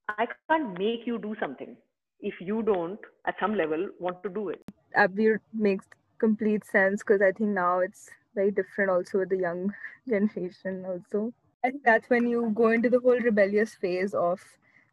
I 0.07 0.27
can't 0.27 0.77
make 0.77 1.07
you 1.07 1.17
do 1.17 1.35
something 1.39 1.75
if 2.19 2.35
you 2.39 2.63
don't, 2.63 2.99
at 3.27 3.35
some 3.39 3.55
level, 3.55 3.87
want 3.99 4.21
to 4.23 4.29
do 4.29 4.49
it. 4.49 4.61
Abir 4.97 5.39
makes 5.53 5.85
complete 6.19 6.65
sense 6.65 7.03
because 7.03 7.21
I 7.21 7.31
think 7.31 7.49
now 7.51 7.79
it's 7.79 8.09
very 8.33 8.51
different 8.51 8.91
also 8.91 9.19
with 9.19 9.29
the 9.29 9.37
young 9.37 9.73
generation 10.09 10.85
also. 10.85 11.33
I 11.63 11.71
think 11.71 11.83
that's 11.83 12.09
when 12.09 12.27
you 12.27 12.51
go 12.55 12.69
into 12.69 12.89
the 12.89 12.99
whole 12.99 13.19
rebellious 13.19 13.73
phase 13.75 14.13
of 14.13 14.39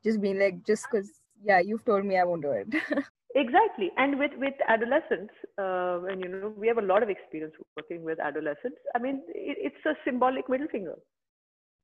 just 0.03 0.21
being 0.21 0.39
like, 0.39 0.65
just 0.65 0.87
because, 0.91 1.11
yeah, 1.45 1.61
you've 1.61 1.85
told 1.85 2.05
me 2.05 2.17
I 2.19 2.25
won't 2.25 2.43
do 2.43 2.53
it. 2.53 2.69
exactly 3.35 3.91
and 3.97 4.19
with 4.19 4.33
with 4.37 4.55
adolescents 4.69 5.33
uh, 5.59 6.05
and 6.05 6.21
you 6.21 6.29
know 6.29 6.53
we 6.57 6.69
have 6.69 6.79
a 6.79 6.83
lot 6.83 7.03
of 7.03 7.09
experience 7.09 7.55
working 7.77 8.03
with 8.03 8.21
adolescents 8.21 8.77
i 8.95 8.99
mean 8.99 9.23
it, 9.29 9.57
it's 9.59 9.87
a 9.87 9.95
symbolic 10.05 10.49
middle 10.51 10.69
finger 10.69 10.95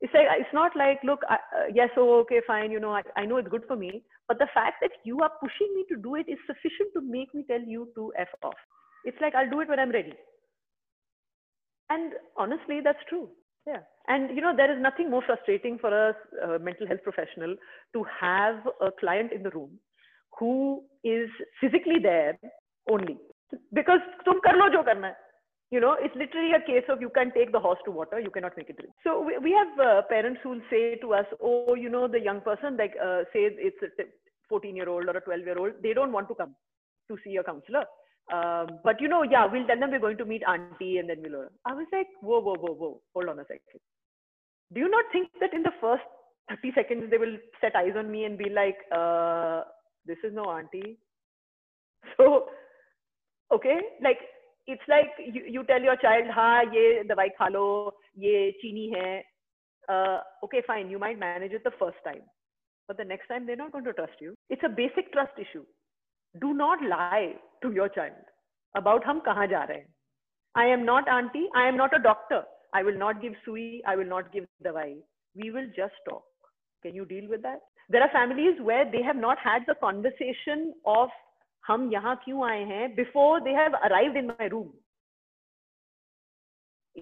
it's 0.00 0.14
like 0.14 0.26
it's 0.38 0.54
not 0.54 0.76
like 0.76 1.00
look 1.02 1.20
I, 1.28 1.34
uh, 1.34 1.66
yes 1.74 1.90
oh 1.96 2.20
okay 2.20 2.40
fine 2.46 2.70
you 2.70 2.80
know 2.80 2.92
I, 2.92 3.02
I 3.16 3.24
know 3.26 3.38
it's 3.38 3.48
good 3.48 3.64
for 3.66 3.76
me 3.76 4.02
but 4.28 4.38
the 4.38 4.48
fact 4.54 4.76
that 4.82 4.92
you 5.04 5.18
are 5.20 5.32
pushing 5.40 5.72
me 5.74 5.84
to 5.88 5.96
do 5.96 6.14
it 6.14 6.28
is 6.28 6.38
sufficient 6.46 6.92
to 6.94 7.00
make 7.00 7.34
me 7.34 7.44
tell 7.48 7.60
you 7.60 7.88
to 7.96 8.12
f 8.16 8.28
off. 8.42 8.54
It's 9.04 9.20
like 9.20 9.34
i'll 9.34 9.50
do 9.50 9.60
it 9.60 9.68
when 9.68 9.78
i'm 9.80 9.90
ready. 9.90 10.14
And 11.90 12.12
honestly 12.36 12.80
that's 12.82 13.02
true. 13.08 13.28
Yeah. 13.66 13.80
And 14.06 14.34
you 14.34 14.40
know 14.40 14.54
there 14.56 14.74
is 14.74 14.80
nothing 14.80 15.10
more 15.10 15.22
frustrating 15.26 15.78
for 15.78 15.92
a 15.92 16.14
uh, 16.44 16.58
mental 16.58 16.86
health 16.86 17.02
professional 17.02 17.56
to 17.92 18.04
have 18.20 18.56
a 18.80 18.90
client 19.00 19.32
in 19.32 19.42
the 19.42 19.50
room 19.50 19.78
who 20.38 20.84
is 21.02 21.28
physically 21.60 21.98
there 22.00 22.38
only. 22.90 23.18
Because 23.72 24.00
tum 24.24 24.40
kar 24.44 24.56
lo 24.56 24.70
jo 24.70 24.84
karna 24.84 25.08
hai. 25.08 25.27
You 25.70 25.80
know 25.80 25.96
it's 26.00 26.14
literally 26.16 26.52
a 26.52 26.66
case 26.66 26.84
of 26.88 27.00
you 27.00 27.10
can 27.10 27.32
take 27.32 27.52
the 27.52 27.60
horse 27.60 27.78
to 27.84 27.90
water 27.90 28.18
you 28.18 28.30
cannot 28.30 28.56
make 28.56 28.70
it 28.70 28.76
drink 28.76 28.92
so 29.04 29.20
we, 29.20 29.36
we 29.38 29.52
have 29.52 29.78
uh, 29.78 30.02
parents 30.08 30.40
who 30.42 30.50
will 30.50 30.66
say 30.70 30.96
to 30.96 31.12
us 31.12 31.26
oh 31.42 31.74
you 31.74 31.88
know 31.88 32.08
the 32.08 32.20
young 32.20 32.40
person 32.40 32.76
like 32.76 32.94
uh, 33.02 33.22
say 33.32 33.48
it's 33.68 33.82
a 33.82 34.04
14 34.48 34.76
year 34.76 34.88
old 34.88 35.04
or 35.06 35.16
a 35.16 35.20
12 35.20 35.40
year 35.40 35.58
old 35.58 35.72
they 35.82 35.92
don't 35.92 36.12
want 36.12 36.28
to 36.28 36.34
come 36.34 36.54
to 37.08 37.16
see 37.24 37.36
a 37.36 37.44
counselor 37.44 37.84
um, 38.32 38.80
but 38.84 39.00
you 39.00 39.08
know, 39.08 39.22
yeah, 39.22 39.46
we'll 39.46 39.66
tell 39.66 39.78
them 39.78 39.90
we're 39.90 39.98
going 39.98 40.18
to 40.18 40.24
meet 40.24 40.42
auntie 40.46 40.98
and 40.98 41.08
then 41.08 41.18
we'll. 41.22 41.48
I 41.64 41.72
was 41.72 41.86
like, 41.92 42.08
whoa, 42.20 42.40
whoa, 42.40 42.56
whoa, 42.56 42.74
whoa, 42.74 43.00
hold 43.14 43.28
on 43.28 43.38
a 43.38 43.44
second. 43.44 43.80
Do 44.72 44.80
you 44.80 44.90
not 44.90 45.04
think 45.12 45.28
that 45.40 45.54
in 45.54 45.62
the 45.62 45.72
first 45.80 46.02
30 46.50 46.72
seconds 46.74 47.10
they 47.10 47.16
will 47.16 47.36
set 47.60 47.74
eyes 47.74 47.94
on 47.96 48.10
me 48.10 48.24
and 48.24 48.36
be 48.36 48.50
like, 48.50 48.76
uh, 48.94 49.62
this 50.06 50.18
is 50.24 50.32
no 50.34 50.44
auntie? 50.44 50.98
So, 52.16 52.46
okay, 53.52 53.80
like 54.02 54.18
it's 54.68 54.88
like 54.88 55.10
you, 55.18 55.42
you 55.54 55.64
tell 55.64 55.80
your 55.80 55.96
child, 55.96 56.30
ha, 56.30 56.62
ye 56.72 57.02
dawai 57.10 57.28
kha 57.40 57.48
lo, 57.50 57.94
ye 58.14 58.54
chini 58.60 58.92
hai. 58.94 59.24
Uh, 59.88 60.20
okay, 60.44 60.62
fine, 60.66 60.90
you 60.90 60.98
might 60.98 61.18
manage 61.18 61.52
it 61.52 61.64
the 61.64 61.72
first 61.80 61.96
time, 62.04 62.22
but 62.86 62.96
the 62.98 63.04
next 63.04 63.26
time 63.26 63.46
they're 63.46 63.56
not 63.64 63.72
going 63.72 63.84
to 63.84 63.94
trust 63.94 64.20
you. 64.20 64.34
It's 64.50 64.62
a 64.62 64.68
basic 64.68 65.12
trust 65.12 65.32
issue 65.40 65.64
do 66.40 66.54
not 66.54 66.82
lie 66.82 67.34
to 67.62 67.72
your 67.72 67.88
child 67.88 68.12
about 68.74 69.04
hum 69.04 69.22
kahan 69.28 69.50
ja 69.50 69.62
rahe 69.70 69.84
I 70.54 70.64
am 70.66 70.84
not 70.84 71.08
auntie. 71.08 71.48
I 71.54 71.68
am 71.68 71.76
not 71.76 71.94
a 71.96 72.02
doctor. 72.02 72.42
I 72.74 72.82
will 72.82 72.98
not 72.98 73.20
give 73.22 73.34
sui. 73.44 73.82
I 73.86 73.94
will 73.96 74.08
not 74.12 74.32
give 74.32 74.46
dawai. 74.64 74.96
We 75.40 75.50
will 75.50 75.66
just 75.76 75.98
talk. 76.08 76.24
Can 76.82 76.94
you 76.94 77.04
deal 77.04 77.28
with 77.28 77.42
that? 77.42 77.60
There 77.88 78.02
are 78.02 78.10
families 78.14 78.60
where 78.60 78.90
they 78.90 79.02
have 79.02 79.16
not 79.16 79.38
had 79.38 79.62
the 79.68 79.76
conversation 79.82 80.74
of 80.84 81.10
हम 81.68 81.90
यहाँ 81.92 82.14
क्यों 82.24 82.48
आए 82.50 82.62
हैं? 82.64 82.94
Before 82.94 83.40
they 83.40 83.50
have 83.50 83.76
arrived 83.78 84.16
in 84.16 84.26
my 84.26 84.48
room 84.48 84.68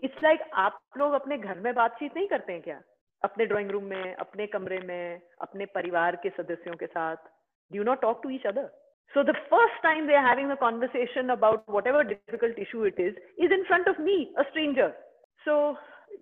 it's 0.04 0.22
like 0.22 0.40
आप 0.54 0.80
लोग 0.98 1.12
अपने 1.12 1.38
घर 1.38 1.58
में 1.58 1.74
बातचीत 1.74 2.16
नहीं 2.16 2.28
करते 2.28 2.52
हैं 2.52 2.62
क्या? 2.62 2.80
अपने 3.22 3.46
ड्राइंग 3.46 3.70
रूम 3.70 3.84
में, 3.84 4.14
अपने 4.14 4.46
कमरे 4.46 4.78
में, 4.80 5.20
अपने 5.40 5.66
परिवार 5.66 6.16
के 6.16 6.30
सदस्यों 6.30 6.74
के 6.76 6.86
साथ। 6.86 7.16
Do 7.70 7.82
not 7.82 8.00
talk 8.00 8.22
to 8.22 8.30
each 8.30 8.46
other 8.46 8.66
so 9.14 9.22
the 9.22 9.32
first 9.50 9.82
time 9.82 10.06
they 10.06 10.14
are 10.16 10.24
having 10.26 10.50
a 10.50 10.54
conversation 10.54 11.28
about 11.28 11.64
whatever 11.86 12.06
difficult 12.06 12.58
issue 12.58 12.84
it 12.86 13.00
is 13.00 13.18
is 13.44 13.52
in 13.52 13.62
front 13.64 13.88
of 13.88 14.00
me 14.00 14.16
a 14.38 14.42
stranger 14.42 14.90
so 15.46 15.56